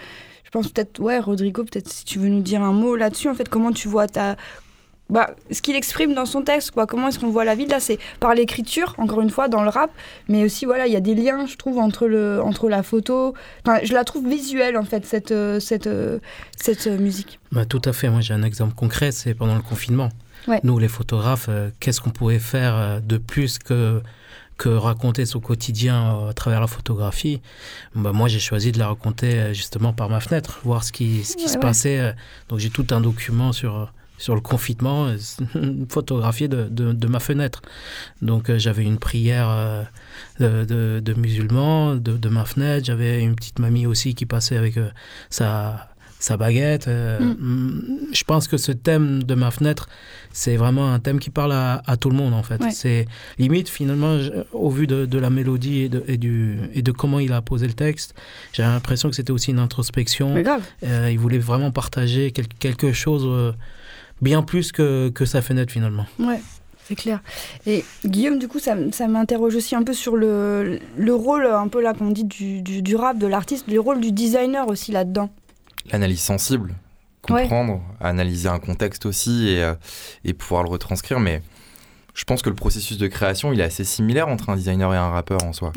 pense 0.56 0.68
peut-être, 0.68 1.00
ouais, 1.00 1.18
Rodrigo, 1.18 1.64
peut-être 1.64 1.92
si 1.92 2.06
tu 2.06 2.18
veux 2.18 2.28
nous 2.28 2.40
dire 2.40 2.62
un 2.62 2.72
mot 2.72 2.96
là-dessus, 2.96 3.28
en 3.28 3.34
fait, 3.34 3.48
comment 3.48 3.72
tu 3.72 3.88
vois 3.88 4.06
ta. 4.06 4.36
Bah, 5.10 5.36
ce 5.52 5.60
qu'il 5.60 5.76
exprime 5.76 6.14
dans 6.14 6.24
son 6.24 6.42
texte, 6.42 6.70
quoi. 6.70 6.86
Comment 6.86 7.08
est-ce 7.08 7.18
qu'on 7.18 7.28
voit 7.28 7.44
la 7.44 7.54
vie 7.54 7.66
là 7.66 7.78
C'est 7.78 7.98
par 8.18 8.34
l'écriture, 8.34 8.94
encore 8.96 9.20
une 9.20 9.28
fois, 9.28 9.48
dans 9.48 9.62
le 9.62 9.68
rap, 9.68 9.90
mais 10.28 10.44
aussi, 10.44 10.64
voilà, 10.64 10.86
il 10.86 10.92
y 10.94 10.96
a 10.96 11.00
des 11.00 11.14
liens, 11.14 11.46
je 11.46 11.56
trouve, 11.56 11.78
entre, 11.78 12.06
le, 12.06 12.40
entre 12.42 12.70
la 12.70 12.82
photo. 12.82 13.34
Enfin, 13.64 13.80
je 13.84 13.92
la 13.92 14.02
trouve 14.04 14.26
visuelle, 14.26 14.78
en 14.78 14.84
fait, 14.84 15.04
cette, 15.04 15.30
euh, 15.30 15.60
cette, 15.60 15.86
euh, 15.86 16.18
cette 16.56 16.86
euh, 16.86 16.98
musique. 16.98 17.38
Bah, 17.52 17.66
tout 17.66 17.82
à 17.84 17.92
fait. 17.92 18.08
Moi, 18.08 18.22
j'ai 18.22 18.34
un 18.34 18.42
exemple 18.42 18.74
concret, 18.74 19.12
c'est 19.12 19.34
pendant 19.34 19.56
le 19.56 19.62
confinement. 19.62 20.08
Nous, 20.62 20.78
les 20.78 20.88
photographes, 20.88 21.50
qu'est-ce 21.80 22.00
qu'on 22.00 22.10
pouvait 22.10 22.38
faire 22.38 23.00
de 23.02 23.18
plus 23.18 23.58
que 23.58 24.00
que 24.56 24.68
raconter 24.68 25.26
son 25.26 25.40
quotidien 25.40 26.16
euh, 26.16 26.30
à 26.30 26.32
travers 26.32 26.60
la 26.60 26.66
photographie, 26.66 27.40
bah 27.94 28.12
moi 28.12 28.28
j'ai 28.28 28.38
choisi 28.38 28.72
de 28.72 28.78
la 28.78 28.88
raconter 28.88 29.34
euh, 29.34 29.52
justement 29.52 29.92
par 29.92 30.08
ma 30.08 30.20
fenêtre, 30.20 30.60
voir 30.64 30.84
ce 30.84 30.92
qui, 30.92 31.24
ce 31.24 31.36
qui 31.36 31.48
se 31.48 31.58
passait. 31.58 31.98
Euh. 31.98 32.12
Donc 32.48 32.58
j'ai 32.58 32.70
tout 32.70 32.86
un 32.90 33.00
document 33.00 33.52
sur, 33.52 33.92
sur 34.16 34.34
le 34.34 34.40
confinement, 34.40 35.14
photographié 35.88 36.48
de, 36.48 36.68
de, 36.70 37.06
ma 37.06 37.20
fenêtre. 37.20 37.60
Donc 38.22 38.54
j'avais 38.56 38.84
une 38.84 38.98
prière 38.98 39.86
de, 40.40 40.64
de, 41.00 41.14
musulmans 41.14 41.94
de, 41.94 42.28
ma 42.28 42.44
fenêtre, 42.44 42.86
j'avais 42.86 43.20
une 43.22 43.36
petite 43.36 43.58
mamie 43.58 43.86
aussi 43.86 44.14
qui 44.14 44.24
passait 44.24 44.56
avec 44.56 44.78
sa 45.28 45.90
sa 46.26 46.36
baguette. 46.36 46.88
Euh, 46.88 47.20
mm. 47.20 48.08
Je 48.12 48.24
pense 48.24 48.48
que 48.48 48.56
ce 48.56 48.72
thème 48.72 49.22
de 49.22 49.34
ma 49.34 49.50
fenêtre, 49.50 49.88
c'est 50.32 50.56
vraiment 50.56 50.92
un 50.92 50.98
thème 50.98 51.20
qui 51.20 51.30
parle 51.30 51.52
à, 51.52 51.96
tout 52.00 52.10
le 52.10 52.16
monde 52.16 52.34
en 52.34 52.42
fait. 52.42 52.60
C'est 52.70 53.06
limite 53.38 53.68
finalement, 53.68 54.18
au 54.52 54.70
vu 54.70 54.86
de, 54.86 55.18
la 55.18 55.30
mélodie 55.30 55.82
et 55.82 55.88
de, 55.88 56.02
et, 56.08 56.16
du, 56.18 56.58
et 56.74 56.82
de 56.82 56.92
comment 56.92 57.20
il 57.20 57.32
a 57.32 57.42
posé 57.42 57.66
le 57.66 57.74
texte, 57.74 58.14
j'ai 58.52 58.62
l'impression 58.62 59.08
que 59.08 59.16
c'était 59.16 59.30
aussi 59.30 59.52
une 59.52 59.60
introspection. 59.60 60.34
Euh, 60.82 61.08
il 61.10 61.18
voulait 61.18 61.38
vraiment 61.38 61.70
partager 61.70 62.32
quelque 62.32 62.92
chose 62.92 63.24
euh, 63.26 63.52
bien 64.20 64.42
plus 64.42 64.72
que, 64.72 65.08
que 65.10 65.24
sa 65.24 65.42
fenêtre 65.42 65.72
finalement. 65.72 66.06
Ouais. 66.18 66.40
C'est 66.88 66.94
clair. 66.94 67.20
Et 67.66 67.84
Guillaume, 68.04 68.38
du 68.38 68.46
coup, 68.46 68.60
ça, 68.60 68.76
ça 68.92 69.08
m'interroge 69.08 69.56
aussi 69.56 69.74
un 69.74 69.82
peu 69.82 69.92
sur 69.92 70.14
le, 70.14 70.78
le 70.96 71.14
rôle, 71.14 71.44
un 71.44 71.66
peu 71.66 71.82
là 71.82 71.94
qu'on 71.94 72.10
dit 72.10 72.22
du, 72.22 72.62
du, 72.62 72.80
du 72.80 72.94
rap, 72.94 73.18
de 73.18 73.26
l'artiste, 73.26 73.66
le 73.66 73.80
rôle 73.80 74.00
du 74.00 74.12
designer 74.12 74.68
aussi 74.68 74.92
là-dedans 74.92 75.30
l'analyse 75.90 76.20
sensible, 76.20 76.74
comprendre, 77.22 77.82
analyser 78.00 78.48
un 78.48 78.58
contexte 78.58 79.06
aussi 79.06 79.48
et, 79.48 79.62
euh, 79.62 79.74
et, 80.24 80.32
pouvoir 80.32 80.62
le 80.62 80.70
retranscrire. 80.70 81.20
Mais 81.20 81.42
je 82.14 82.24
pense 82.24 82.42
que 82.42 82.48
le 82.48 82.56
processus 82.56 82.98
de 82.98 83.06
création, 83.06 83.52
il 83.52 83.60
est 83.60 83.64
assez 83.64 83.84
similaire 83.84 84.28
entre 84.28 84.48
un 84.48 84.56
designer 84.56 84.92
et 84.94 84.96
un 84.96 85.10
rappeur 85.10 85.44
en 85.44 85.52
soi. 85.52 85.72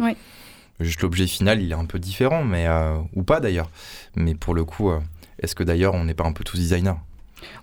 Juste 0.80 1.02
l'objet 1.02 1.28
final, 1.28 1.62
il 1.62 1.72
est 1.72 1.76
un 1.76 1.86
peu 1.86 2.00
différent, 2.00 2.44
mais 2.44 2.66
euh, 2.68 2.98
ou 3.14 3.24
pas 3.24 3.42
d'ailleurs. 3.42 3.70
Mais 4.16 4.36
pour 4.36 4.54
le 4.54 4.64
coup, 4.64 4.90
euh, 4.90 5.00
est-ce 5.40 5.54
que 5.54 5.64
d'ailleurs 5.64 5.94
on 5.94 6.06
n'est 6.06 6.14
pas 6.14 6.24
un 6.24 6.32
peu 6.32 6.46
tous 6.46 6.58
designers? 6.58 6.96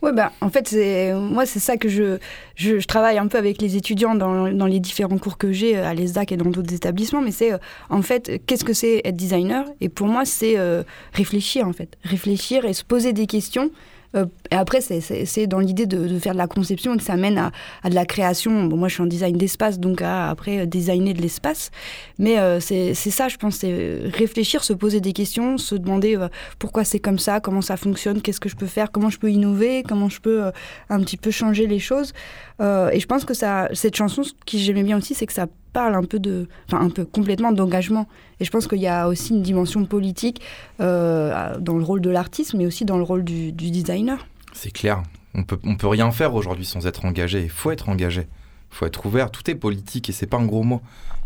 Ouais, 0.03 0.13
bah, 0.13 0.33
en 0.41 0.51
fait, 0.51 0.69
c'est 0.69 1.13
moi, 1.15 1.47
c'est 1.47 1.59
ça 1.59 1.77
que 1.77 1.89
je, 1.89 2.19
je, 2.55 2.85
travaille 2.87 3.19
un 3.19 3.27
peu 3.27 3.39
avec 3.39 3.61
les 3.61 3.77
étudiants 3.77 4.15
dans, 4.15 4.53
dans 4.53 4.67
les 4.67 4.81
différents 4.81 5.19
cours 5.19 5.39
que 5.39 5.53
j'ai 5.53 5.77
à 5.77 5.95
l'ESDAC 5.95 6.33
et 6.33 6.37
dans 6.37 6.51
d'autres 6.51 6.75
établissements. 6.75 7.21
Mais 7.21 7.33
c'est, 7.33 7.53
euh, 7.53 7.59
en 7.91 8.03
fait, 8.03 8.41
qu'est-ce 8.47 8.65
que 8.65 8.73
c'est 8.73 9.03
être 9.05 9.17
designer? 9.17 9.65
Et 9.81 9.89
pour 9.89 10.07
moi, 10.07 10.25
c'est 10.25 10.59
euh, 10.59 10.83
réfléchir, 11.13 11.67
en 11.67 11.73
fait. 11.73 11.97
Réfléchir 12.05 12.65
et 12.65 12.73
se 12.73 12.85
poser 12.85 13.13
des 13.13 13.27
questions 13.27 13.71
euh, 14.15 14.27
et 14.51 14.55
après, 14.55 14.81
c'est 14.81 15.47
dans 15.47 15.59
l'idée 15.59 15.87
de, 15.87 16.19
faire 16.19 16.33
de 16.33 16.39
la 16.39 16.47
conception 16.47 16.95
et 16.95 16.97
que 16.97 17.03
ça 17.03 17.17
mène 17.17 17.39
à, 17.39 17.89
de 17.89 17.95
la 17.95 18.07
création. 18.07 18.51
Moi, 18.69 18.89
je 18.89 18.95
suis 18.95 19.03
en 19.03 19.07
design 19.07 19.37
d'espace, 19.37 19.79
donc 19.79 20.03
après, 20.03 20.61
euh, 20.61 20.67
designer 20.67 21.15
de 21.15 21.21
l'espace. 21.21 21.71
Mais 22.19 22.39
euh, 22.39 22.61
c'est 22.61 22.95
ça, 22.95 23.29
je 23.29 23.37
pense, 23.37 23.57
c'est 23.57 24.01
réfléchir, 24.13 24.65
se 24.65 24.73
poser 24.73 25.01
des 25.01 25.13
questions, 25.13 25.59
se 25.59 25.75
demander 25.75 26.17
pourquoi 26.59 26.85
c'est 26.85 26.99
comme 26.99 27.19
ça, 27.19 27.41
comment 27.41 27.63
ça 27.63 27.77
fonctionne, 27.77 28.23
qu'est-ce 28.23 28.41
que 28.41 28.49
je 28.49 28.57
peux 28.57 28.67
faire, 28.67 28.91
comment 28.91 29.11
je 29.11 29.19
peux 29.19 29.31
innover, 29.31 29.83
comment 29.83 30.09
je 30.09 30.21
peux 30.21 30.45
un 30.89 31.01
petit 31.01 31.17
peu 31.17 31.31
changer 31.31 31.67
les 31.67 31.79
choses. 31.79 32.13
et 32.61 33.01
je 33.01 33.07
pense 33.07 33.25
que 33.25 33.35
ça, 33.35 33.69
cette 33.73 33.97
chanson, 33.97 34.23
ce 34.23 34.33
qui 34.45 34.59
j'aimais 34.59 34.83
bien 34.83 34.99
aussi, 34.99 35.15
c'est 35.15 35.27
que 35.27 35.33
ça 35.33 35.47
parle 35.77 35.95
un 35.95 36.05
peu 36.05 36.19
de, 36.19 36.49
enfin 36.67 36.83
un 36.83 36.89
peu 36.89 37.05
complètement 37.05 37.53
d'engagement. 37.53 38.09
Et 38.41 38.47
je 38.47 38.51
pense 38.51 38.67
qu'il 38.67 38.81
y 38.81 38.87
a 38.87 39.09
aussi 39.09 39.35
une 39.35 39.43
dimension 39.43 39.85
politique 39.85 40.41
euh, 40.81 41.55
dans 41.61 41.77
le 41.77 41.85
rôle 41.85 42.01
de 42.01 42.09
l'artiste, 42.09 42.55
mais 42.55 42.65
aussi 42.65 42.87
dans 42.87 42.97
le 42.97 43.03
rôle 43.03 43.25
du, 43.25 43.53
designer. 43.53 44.27
C'est 44.55 44.71
clair. 44.71 45.03
On 45.35 45.43
peut, 45.43 45.59
on 45.65 45.77
peut 45.77 45.87
rien 45.87 46.11
faire 46.13 46.35
aujourd'hui 46.35 46.65
sans 46.65 46.87
être 46.87 47.05
engagé. 47.05 47.43
Il 47.43 47.51
faut 47.51 47.71
être 47.71 47.91
engagé. 47.91 48.23
Il 48.23 48.75
faut 48.75 48.87
être 48.87 49.05
ouvert. 49.05 49.31
Tout 49.31 49.51
est 49.51 49.55
politique 49.55 50.09
et 50.09 50.13
c'est 50.13 50.27
pas 50.27 50.39
un 50.39 50.47
gros 50.47 50.63
mot. 50.63 50.81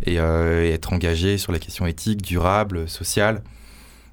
Et, 0.04 0.18
euh, 0.18 0.64
être 0.72 0.92
engagé 0.92 1.38
sur 1.38 1.52
les 1.52 1.60
questions 1.60 1.86
éthiques, 1.86 2.20
durables, 2.20 2.88
sociales. 2.88 3.44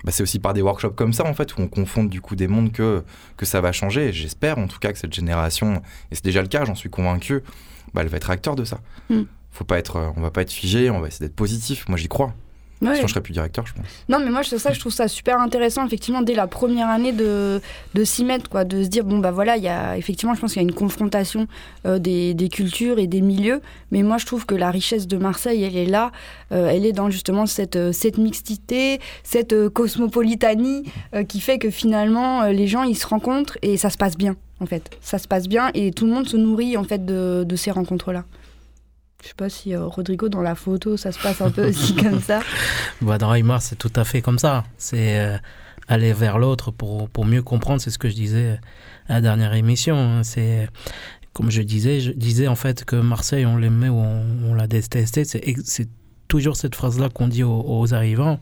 bah, 0.03 0.11
c'est 0.11 0.21
aussi 0.21 0.37
par 0.37 0.53
des 0.53 0.61
workshops 0.61 0.93
comme 0.95 1.13
ça, 1.13 1.25
en 1.25 1.33
fait, 1.33 1.57
où 1.57 1.61
on 1.61 1.67
confronte 1.67 2.11
du 2.11 2.21
coup 2.21 2.35
des 2.35 2.47
mondes 2.47 2.71
que, 2.71 3.03
que 3.37 3.47
ça 3.47 3.59
va 3.59 3.71
changer. 3.71 4.13
J'espère 4.13 4.59
en 4.59 4.67
tout 4.67 4.77
cas 4.77 4.93
que 4.93 4.99
cette 4.99 5.15
génération, 5.15 5.81
et 6.11 6.15
c'est 6.15 6.23
déjà 6.23 6.43
le 6.43 6.47
cas, 6.47 6.63
j'en 6.63 6.75
suis 6.75 6.91
convaincu, 6.91 7.41
bah, 7.95 8.01
elle 8.03 8.09
va 8.09 8.17
être 8.17 8.29
acteur 8.29 8.55
de 8.55 8.65
ça. 8.65 8.81
Mm. 9.09 9.23
Faut 9.57 9.65
pas 9.65 9.79
être, 9.79 10.13
on 10.15 10.21
va 10.21 10.29
pas 10.29 10.43
être 10.43 10.51
figé, 10.51 10.91
on 10.91 10.99
va 10.99 11.07
essayer 11.07 11.25
d'être 11.25 11.35
positif. 11.35 11.87
Moi, 11.87 11.97
j'y 11.97 12.07
crois. 12.07 12.31
Ouais. 12.79 12.93
Sinon, 12.93 13.07
je 13.07 13.11
serais 13.11 13.21
plus 13.21 13.33
directeur, 13.33 13.65
je 13.65 13.73
pense. 13.73 13.85
Non, 14.07 14.19
mais 14.19 14.29
moi, 14.29 14.43
je, 14.43 14.55
ça, 14.55 14.71
je 14.71 14.79
trouve 14.79 14.91
ça 14.91 15.07
super 15.07 15.39
intéressant, 15.39 15.83
effectivement, 15.83 16.21
dès 16.21 16.35
la 16.35 16.45
première 16.45 16.89
année, 16.89 17.11
de, 17.11 17.59
de 17.95 18.03
s'y 18.03 18.23
mettre, 18.23 18.51
quoi, 18.51 18.65
de 18.65 18.83
se 18.83 18.87
dire, 18.87 19.03
bon, 19.03 19.17
bah 19.17 19.31
voilà, 19.31 19.57
il 19.57 19.63
y 19.63 19.67
a, 19.67 19.97
effectivement, 19.97 20.35
je 20.35 20.41
pense 20.41 20.53
qu'il 20.53 20.61
y 20.61 20.65
a 20.65 20.67
une 20.67 20.75
confrontation 20.75 21.47
euh, 21.87 21.97
des, 21.97 22.35
des, 22.35 22.49
cultures 22.49 22.99
et 22.99 23.07
des 23.07 23.21
milieux, 23.21 23.61
mais 23.89 24.03
moi, 24.03 24.19
je 24.19 24.27
trouve 24.27 24.45
que 24.45 24.53
la 24.53 24.69
richesse 24.69 25.07
de 25.07 25.17
Marseille, 25.17 25.63
elle 25.63 25.75
est 25.75 25.87
là, 25.87 26.11
euh, 26.51 26.69
elle 26.69 26.85
est 26.85 26.93
dans 26.93 27.09
justement 27.09 27.47
cette, 27.47 27.77
euh, 27.77 27.91
cette 27.91 28.19
mixité, 28.19 28.99
cette 29.23 29.69
cosmopolitanie 29.69 30.83
qui 31.27 31.39
fait 31.39 31.57
que 31.57 31.71
finalement, 31.71 32.43
les 32.43 32.67
gens, 32.67 32.83
ils 32.83 32.95
se 32.95 33.07
rencontrent 33.07 33.57
et 33.63 33.77
ça 33.77 33.89
se 33.89 33.97
passe 33.97 34.17
bien, 34.17 34.35
en 34.59 34.67
fait. 34.67 34.91
Ça 35.01 35.17
se 35.17 35.27
passe 35.27 35.47
bien 35.47 35.71
et 35.73 35.89
tout 35.89 36.05
le 36.05 36.11
monde 36.11 36.27
se 36.27 36.37
nourrit, 36.37 36.77
en 36.77 36.83
fait, 36.83 37.03
de, 37.03 37.43
de 37.43 37.55
ces 37.55 37.71
rencontres-là. 37.71 38.23
Je 39.23 39.29
sais 39.29 39.33
pas 39.35 39.49
si 39.49 39.73
euh, 39.73 39.85
Rodrigo 39.85 40.29
dans 40.29 40.41
la 40.41 40.55
photo 40.55 40.95
ça 40.95 41.11
se 41.11 41.19
passe 41.19 41.41
un 41.41 41.49
peu 41.49 41.69
aussi 41.69 41.95
comme 42.03 42.21
ça. 42.21 42.41
Bah, 43.01 43.17
dans 43.17 43.33
Aymar 43.33 43.61
c'est 43.61 43.75
tout 43.75 43.91
à 43.95 44.03
fait 44.03 44.21
comme 44.21 44.39
ça. 44.39 44.63
C'est 44.77 45.19
euh, 45.19 45.37
aller 45.87 46.13
vers 46.13 46.37
l'autre 46.37 46.71
pour, 46.71 47.09
pour 47.09 47.25
mieux 47.25 47.41
comprendre. 47.41 47.81
C'est 47.81 47.89
ce 47.89 47.97
que 47.97 48.09
je 48.09 48.15
disais 48.15 48.59
à 49.07 49.15
la 49.15 49.21
dernière 49.21 49.53
émission. 49.53 49.97
Hein. 49.97 50.23
C'est 50.23 50.69
comme 51.33 51.51
je 51.51 51.61
disais, 51.61 51.99
je 51.99 52.11
disais 52.11 52.47
en 52.47 52.55
fait 52.55 52.85
que 52.85 52.95
Marseille 52.95 53.45
on 53.45 53.57
l'aimait 53.57 53.89
ou 53.89 53.97
on, 53.97 54.25
on 54.49 54.53
l'a 54.53 54.67
détesté. 54.67 55.23
C'est 55.23 55.89
toujours 56.27 56.55
cette 56.55 56.75
phrase-là 56.75 57.09
qu'on 57.09 57.27
dit 57.27 57.43
aux, 57.43 57.63
aux, 57.67 57.93
arrivants. 57.93 58.39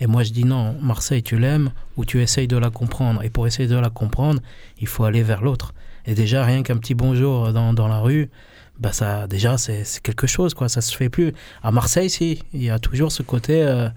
Et 0.00 0.06
moi, 0.06 0.22
je 0.22 0.32
dis 0.32 0.44
non, 0.44 0.76
Marseille, 0.80 1.22
tu 1.22 1.38
l'aimes 1.38 1.70
ou 1.96 2.04
tu 2.04 2.22
essayes 2.22 2.48
de 2.48 2.56
la 2.56 2.70
comprendre. 2.70 3.22
Et 3.22 3.30
pour 3.30 3.46
essayer 3.46 3.68
de 3.68 3.76
la 3.76 3.90
comprendre, 3.90 4.40
il 4.78 4.86
faut 4.86 5.04
aller 5.04 5.22
vers 5.22 5.42
l'autre. 5.42 5.74
Et 6.06 6.14
déjà, 6.14 6.44
rien 6.44 6.62
qu'un 6.62 6.76
petit 6.76 6.94
bonjour 6.94 7.52
dans, 7.52 7.72
dans 7.72 7.88
la 7.88 7.98
rue, 7.98 8.30
bah 8.78 8.92
ça 8.92 9.26
déjà 9.26 9.56
c'est 9.56 9.84
quelque 10.02 10.26
chose 10.26 10.54
quoi. 10.54 10.68
Ça 10.68 10.80
se 10.80 10.94
fait 10.96 11.08
plus. 11.08 11.32
À 11.62 11.70
Marseille 11.70 12.10
si. 12.10 12.42
Il 12.52 12.62
y 12.62 12.70
a 12.70 12.78
toujours 12.78 13.12
ce 13.12 13.22
côté 13.22 13.62
euh, 13.62 13.88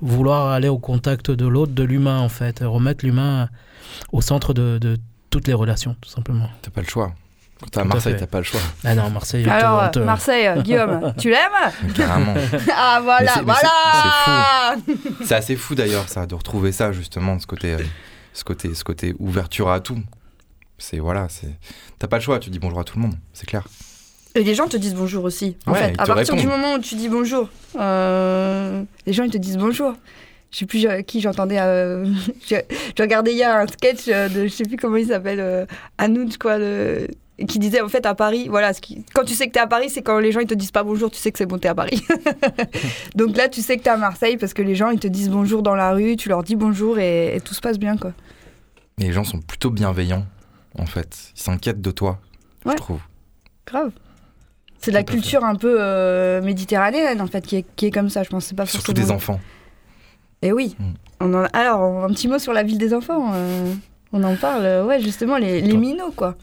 vouloir 0.00 0.48
aller 0.48 0.68
au 0.68 0.78
contact 0.78 1.30
de 1.30 1.46
l'autre 1.46 1.72
de 1.72 1.82
l'humain 1.82 2.18
en 2.18 2.28
fait. 2.28 2.60
Remettre 2.60 3.04
l'humain 3.04 3.48
au 4.12 4.20
centre 4.20 4.54
de, 4.54 4.78
de, 4.78 4.98
toutes 5.30 5.46
les 5.46 5.54
relations 5.54 5.96
tout 6.00 6.08
simplement. 6.08 6.48
T'as 6.62 6.70
pas 6.70 6.80
le 6.80 6.86
choix. 6.86 7.12
Quand 7.60 7.68
t'es 7.70 7.80
à 7.80 7.84
Marseille 7.84 8.16
t'as 8.18 8.26
pas 8.26 8.38
le 8.38 8.44
choix. 8.44 8.60
Ah 8.84 8.94
non 8.94 9.10
Marseille 9.10 9.48
alors 9.48 9.90
Marseille 10.04 10.62
Guillaume 10.62 11.12
tu 11.18 11.28
l'aimes? 11.28 11.92
Carrément. 11.94 12.34
Ah 12.74 13.00
voilà 13.02 13.42
voilà. 13.44 14.76
c'est 15.24 15.34
assez 15.34 15.56
fou 15.56 15.74
d'ailleurs 15.74 16.08
ça 16.08 16.26
de 16.26 16.34
retrouver 16.34 16.72
ça 16.72 16.92
justement 16.92 17.38
ce 17.38 17.46
côté 17.46 17.74
euh, 17.74 17.78
ce 18.32 18.44
côté 18.44 18.74
ce 18.74 18.82
côté 18.82 19.14
ouverture 19.18 19.70
à 19.70 19.80
tout. 19.80 20.02
C'est 20.78 20.98
voilà 20.98 21.28
c'est 21.28 21.54
t'as 21.98 22.08
pas 22.08 22.16
le 22.16 22.22
choix 22.22 22.38
tu 22.38 22.48
dis 22.50 22.58
bonjour 22.58 22.80
à 22.80 22.84
tout 22.84 22.96
le 22.96 23.02
monde 23.02 23.14
c'est 23.32 23.46
clair 23.46 23.64
et 24.34 24.44
les 24.44 24.54
gens 24.54 24.66
te 24.66 24.76
disent 24.76 24.94
bonjour 24.94 25.24
aussi. 25.24 25.56
En 25.66 25.74
fait, 25.74 25.94
à 25.98 26.06
partir 26.06 26.36
du 26.36 26.46
moment 26.46 26.74
où 26.74 26.78
tu 26.78 26.94
dis 26.94 27.08
bonjour, 27.08 27.48
euh, 27.78 28.82
les 29.06 29.12
gens 29.12 29.24
ils 29.24 29.30
te 29.30 29.38
disent 29.38 29.58
bonjour. 29.58 29.94
Je 30.50 30.58
sais 30.58 30.66
plus 30.66 30.86
qui 31.06 31.20
j'entendais. 31.20 31.58
Euh, 31.58 32.06
J'ai 32.46 32.64
regardé 33.00 33.32
hier 33.32 33.54
un 33.54 33.66
sketch 33.66 34.06
de 34.06 34.44
je 34.44 34.48
sais 34.48 34.64
plus 34.64 34.76
comment 34.76 34.96
il 34.96 35.06
s'appelle, 35.06 35.40
euh, 35.40 35.64
quoi, 36.38 36.58
le, 36.58 37.06
qui 37.46 37.58
disait 37.58 37.80
en 37.80 37.88
fait 37.88 38.04
à 38.06 38.14
Paris, 38.14 38.48
voilà, 38.48 38.72
ce 38.72 38.80
qui, 38.80 39.04
quand 39.14 39.24
tu 39.24 39.34
sais 39.34 39.46
que 39.46 39.52
t'es 39.52 39.60
à 39.60 39.66
Paris, 39.66 39.88
c'est 39.88 40.02
quand 40.02 40.18
les 40.18 40.32
gens 40.32 40.40
ils 40.40 40.46
te 40.46 40.54
disent 40.54 40.70
pas 40.70 40.82
bonjour, 40.82 41.10
tu 41.10 41.18
sais 41.18 41.32
que 41.32 41.38
c'est 41.38 41.46
bon, 41.46 41.58
t'es 41.58 41.68
à 41.68 41.74
Paris. 41.74 42.02
Donc 43.14 43.36
là, 43.36 43.48
tu 43.48 43.62
sais 43.62 43.76
que 43.76 43.82
t'es 43.82 43.90
à 43.90 43.96
Marseille 43.96 44.36
parce 44.36 44.54
que 44.54 44.62
les 44.62 44.74
gens 44.74 44.90
ils 44.90 45.00
te 45.00 45.08
disent 45.08 45.30
bonjour 45.30 45.62
dans 45.62 45.74
la 45.74 45.92
rue, 45.92 46.16
tu 46.16 46.28
leur 46.28 46.42
dis 46.42 46.56
bonjour 46.56 46.98
et, 46.98 47.40
tout 47.44 47.54
se 47.54 47.60
passe 47.60 47.78
bien 47.78 47.96
quoi. 47.96 48.12
Et 48.98 49.04
les 49.04 49.12
gens 49.12 49.24
sont 49.24 49.40
plutôt 49.40 49.70
bienveillants 49.70 50.26
en 50.78 50.86
fait, 50.86 51.32
ils 51.34 51.40
s'inquiètent 51.40 51.80
de 51.82 51.90
toi, 51.90 52.20
je 52.66 52.72
trouve. 52.72 53.00
Grave. 53.66 53.92
C'est 54.82 54.90
de 54.90 54.96
la 54.96 55.04
culture 55.04 55.44
un 55.44 55.54
peu 55.54 55.76
euh, 55.78 56.42
méditerranéenne, 56.42 57.20
en 57.20 57.28
fait, 57.28 57.46
qui 57.46 57.56
est, 57.56 57.64
qui 57.76 57.86
est 57.86 57.90
comme 57.92 58.10
ça, 58.10 58.24
je 58.24 58.28
pense. 58.28 58.52
Pas 58.52 58.66
Surtout 58.66 58.92
des 58.92 59.12
enfants. 59.12 59.40
Et 60.42 60.48
eh 60.48 60.52
oui. 60.52 60.74
Mm. 60.76 60.84
On 61.20 61.34
en... 61.34 61.44
Alors, 61.52 62.04
un 62.04 62.08
petit 62.08 62.26
mot 62.26 62.40
sur 62.40 62.52
la 62.52 62.64
ville 62.64 62.78
des 62.78 62.92
enfants. 62.92 63.30
Euh, 63.32 63.72
on 64.12 64.24
en 64.24 64.34
parle. 64.34 64.64
Euh, 64.64 64.84
ouais, 64.84 65.00
justement, 65.00 65.38
les, 65.38 65.60
les 65.60 65.76
minots, 65.76 66.12
quoi. 66.16 66.36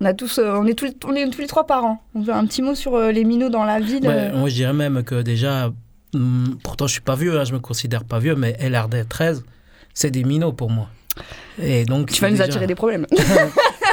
On, 0.00 0.04
a 0.04 0.14
tous, 0.14 0.38
on, 0.38 0.64
est 0.66 0.74
tous, 0.74 0.92
on 1.06 1.14
est 1.14 1.28
tous 1.28 1.40
les 1.40 1.48
trois 1.48 1.66
parents. 1.66 2.00
On 2.14 2.22
veut 2.22 2.32
un 2.32 2.46
petit 2.46 2.62
mot 2.62 2.76
sur 2.76 2.98
les 3.00 3.24
minots 3.24 3.48
dans 3.48 3.64
la 3.64 3.80
ville. 3.80 4.04
moi, 4.34 4.48
je 4.48 4.54
dirais 4.54 4.72
même 4.72 5.02
que 5.02 5.22
déjà, 5.22 5.72
hmm, 6.14 6.54
pourtant, 6.62 6.86
je 6.86 6.92
suis 6.92 7.00
pas 7.00 7.16
vieux, 7.16 7.36
hein, 7.36 7.44
je 7.44 7.52
me 7.52 7.58
considère 7.58 8.04
pas 8.04 8.20
vieux, 8.20 8.36
mais 8.36 8.56
LRD 8.60 9.08
13, 9.08 9.44
c'est 9.92 10.12
des 10.12 10.22
minots 10.22 10.52
pour 10.52 10.70
moi. 10.70 10.88
Et 11.60 11.84
donc, 11.84 12.12
tu 12.12 12.20
vas 12.20 12.30
nous 12.30 12.42
attirer 12.42 12.68
des 12.68 12.74
problèmes. 12.76 13.06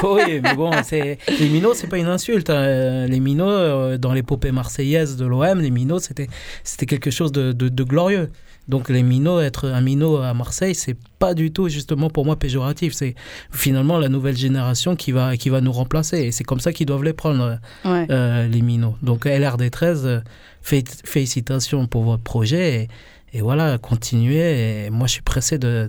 oui, 0.04 0.40
mais 0.42 0.54
bon, 0.54 0.70
c'est 0.82 1.18
les 1.38 1.48
minots, 1.48 1.74
c'est 1.74 1.86
pas 1.86 1.98
une 1.98 2.06
insulte. 2.06 2.50
Hein. 2.50 3.06
Les 3.06 3.20
minots, 3.20 3.48
euh, 3.48 3.98
dans 3.98 4.12
l'épopée 4.12 4.52
marseillaise 4.52 5.16
de 5.16 5.26
l'OM, 5.26 5.60
les 5.60 5.70
minots, 5.70 5.98
c'était 5.98 6.28
c'était 6.62 6.86
quelque 6.86 7.10
chose 7.10 7.32
de, 7.32 7.52
de, 7.52 7.84
glorieux. 7.84 8.30
Donc 8.68 8.88
les 8.88 9.02
minots, 9.02 9.40
être 9.40 9.68
un 9.68 9.80
minot 9.80 10.16
à 10.16 10.32
Marseille, 10.32 10.74
c'est 10.74 10.96
pas 11.18 11.34
du 11.34 11.52
tout 11.52 11.68
justement 11.68 12.08
pour 12.08 12.24
moi 12.24 12.36
péjoratif. 12.36 12.94
C'est 12.94 13.14
finalement 13.50 13.98
la 13.98 14.08
nouvelle 14.08 14.36
génération 14.36 14.96
qui 14.96 15.12
va 15.12 15.36
qui 15.36 15.50
va 15.50 15.60
nous 15.60 15.72
remplacer. 15.72 16.18
Et 16.18 16.32
c'est 16.32 16.44
comme 16.44 16.60
ça 16.60 16.72
qu'ils 16.72 16.86
doivent 16.86 17.04
les 17.04 17.12
prendre 17.12 17.58
euh, 17.84 18.48
les 18.48 18.62
minots. 18.62 18.96
Donc 19.02 19.26
LRD 19.26 19.70
13, 19.70 20.06
euh, 20.06 20.20
félicitations 20.62 21.86
pour 21.86 22.04
votre 22.04 22.22
projet 22.22 22.88
et, 23.32 23.38
et 23.38 23.42
voilà, 23.42 23.76
continuez. 23.78 24.86
Et 24.86 24.90
moi, 24.90 25.06
je 25.08 25.12
suis 25.12 25.22
pressé 25.22 25.58
de 25.58 25.88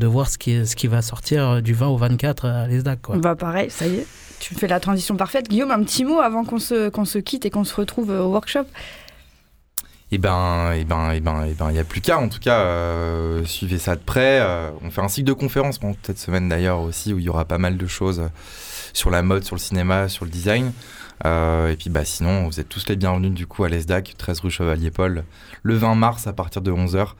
voir 0.00 0.28
ce 0.28 0.38
qui, 0.38 0.66
ce 0.66 0.76
qui 0.76 0.86
va 0.86 1.02
sortir 1.02 1.62
du 1.62 1.74
20 1.74 1.88
au 1.88 1.96
24 1.96 2.46
à 2.46 2.66
l'ESDAC. 2.66 3.02
Quoi. 3.02 3.16
Bah 3.16 3.36
pareil, 3.36 3.70
ça 3.70 3.86
y 3.86 3.96
est, 3.96 4.06
tu 4.40 4.54
fais 4.54 4.66
la 4.66 4.80
transition 4.80 5.16
parfaite. 5.16 5.48
Guillaume, 5.48 5.70
un 5.70 5.82
petit 5.82 6.04
mot 6.04 6.20
avant 6.20 6.44
qu'on 6.44 6.58
se, 6.58 6.88
qu'on 6.88 7.04
se 7.04 7.18
quitte 7.18 7.46
et 7.46 7.50
qu'on 7.50 7.64
se 7.64 7.74
retrouve 7.74 8.10
au 8.10 8.26
workshop 8.26 8.66
eh 10.14 10.18
ben, 10.18 10.72
eh 10.76 10.84
ben, 10.84 11.10
eh 11.12 11.20
ben, 11.20 11.44
eh 11.44 11.54
ben, 11.54 11.70
il 11.70 11.72
n'y 11.72 11.78
a 11.80 11.84
plus 11.84 12.00
qu'à. 12.00 12.18
En 12.18 12.28
tout 12.28 12.38
cas, 12.38 12.60
euh, 12.60 13.44
suivez 13.44 13.78
ça 13.78 13.96
de 13.96 14.00
près. 14.00 14.38
Euh, 14.40 14.70
on 14.82 14.90
fait 14.92 15.00
un 15.00 15.08
cycle 15.08 15.26
de 15.26 15.32
conférences 15.32 15.78
pendant 15.78 15.96
cette 16.02 16.18
semaine 16.18 16.48
d'ailleurs 16.48 16.80
aussi, 16.80 17.12
où 17.12 17.18
il 17.18 17.24
y 17.24 17.28
aura 17.28 17.44
pas 17.44 17.58
mal 17.58 17.76
de 17.76 17.86
choses 17.88 18.22
sur 18.92 19.10
la 19.10 19.22
mode, 19.22 19.42
sur 19.42 19.56
le 19.56 19.60
cinéma, 19.60 20.08
sur 20.08 20.24
le 20.24 20.30
design. 20.30 20.72
Euh, 21.26 21.72
et 21.72 21.76
puis, 21.76 21.90
bah, 21.90 22.04
sinon, 22.04 22.46
vous 22.46 22.60
êtes 22.60 22.68
tous 22.68 22.88
les 22.88 22.94
bienvenus 22.94 23.32
du 23.32 23.48
coup 23.48 23.64
à 23.64 23.68
l'ESDAC, 23.68 24.14
13 24.16 24.38
rue 24.38 24.50
Chevalier-Paul, 24.50 25.24
le 25.64 25.74
20 25.74 25.96
mars 25.96 26.28
à 26.28 26.32
partir 26.32 26.62
de 26.62 26.70
11h, 26.70 27.14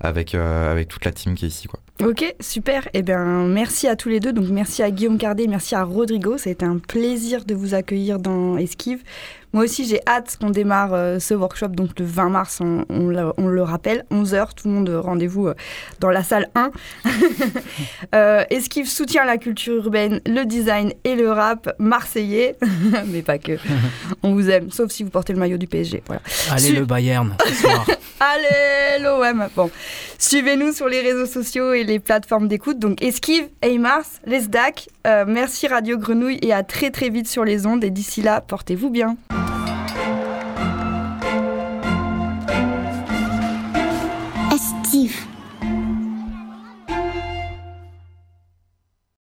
avec, 0.00 0.34
avec 0.34 0.88
toute 0.88 1.04
la 1.04 1.12
team 1.12 1.34
qui 1.34 1.44
est 1.44 1.48
ici, 1.48 1.68
quoi. 1.68 1.80
Ok, 2.02 2.34
super. 2.40 2.88
Eh 2.94 3.02
bien, 3.02 3.46
merci 3.46 3.86
à 3.86 3.94
tous 3.94 4.08
les 4.08 4.20
deux. 4.20 4.32
Donc, 4.32 4.48
merci 4.48 4.82
à 4.82 4.90
Guillaume 4.90 5.18
Cardet, 5.18 5.46
merci 5.46 5.74
à 5.74 5.84
Rodrigo. 5.84 6.36
Été 6.36 6.64
un 6.64 6.78
plaisir 6.78 7.44
de 7.44 7.54
vous 7.54 7.74
accueillir 7.74 8.18
dans 8.18 8.56
Esquive. 8.56 9.02
Moi 9.52 9.64
aussi, 9.64 9.84
j'ai 9.84 10.00
hâte 10.06 10.36
qu'on 10.40 10.50
démarre 10.50 10.94
euh, 10.94 11.18
ce 11.18 11.34
workshop, 11.34 11.68
donc 11.68 11.98
le 11.98 12.04
20 12.04 12.28
mars, 12.28 12.60
on, 12.60 12.84
le, 13.08 13.62
rappelle, 13.62 14.04
11h, 14.12 14.54
tout 14.54 14.68
le 14.68 14.74
monde 14.74 14.88
euh, 14.88 15.00
rendez-vous 15.00 15.48
euh, 15.48 15.54
dans 15.98 16.10
la 16.10 16.22
salle 16.22 16.48
1. 16.54 16.70
Esquive 18.50 18.86
soutient 18.86 19.24
la 19.24 19.38
culture 19.38 19.74
urbaine, 19.74 20.20
le 20.24 20.44
design 20.44 20.92
et 21.02 21.16
le 21.16 21.32
rap 21.32 21.74
marseillais, 21.80 22.56
mais 23.06 23.22
pas 23.22 23.38
que. 23.38 23.52
On 24.22 24.34
vous 24.34 24.50
aime, 24.50 24.70
sauf 24.70 24.92
si 24.92 25.02
vous 25.02 25.10
portez 25.10 25.32
le 25.32 25.40
maillot 25.40 25.58
du 25.58 25.66
PSG. 25.66 26.04
Voilà. 26.06 26.22
Allez 26.50 26.70
le 26.70 26.84
Bayern, 26.84 27.36
Allez 28.20 29.02
l'OM 29.02 29.48
Bon, 29.56 29.70
suivez-nous 30.18 30.72
sur 30.72 30.88
les 30.88 31.00
réseaux 31.00 31.26
sociaux 31.26 31.72
et 31.72 31.82
les 31.82 31.98
plateformes 31.98 32.46
d'écoute, 32.46 32.78
donc 32.78 33.02
Esquive, 33.02 33.48
Aymars, 33.62 34.04
Les 34.26 34.42
merci 35.26 35.66
Radio 35.66 35.98
Grenouille 35.98 36.38
et 36.42 36.52
à 36.52 36.62
très 36.62 36.90
très 36.90 37.08
vite 37.08 37.26
sur 37.26 37.44
les 37.44 37.66
ondes 37.66 37.82
et 37.82 37.90
d'ici 37.90 38.22
là, 38.22 38.40
portez-vous 38.40 38.90
bien. 38.90 39.16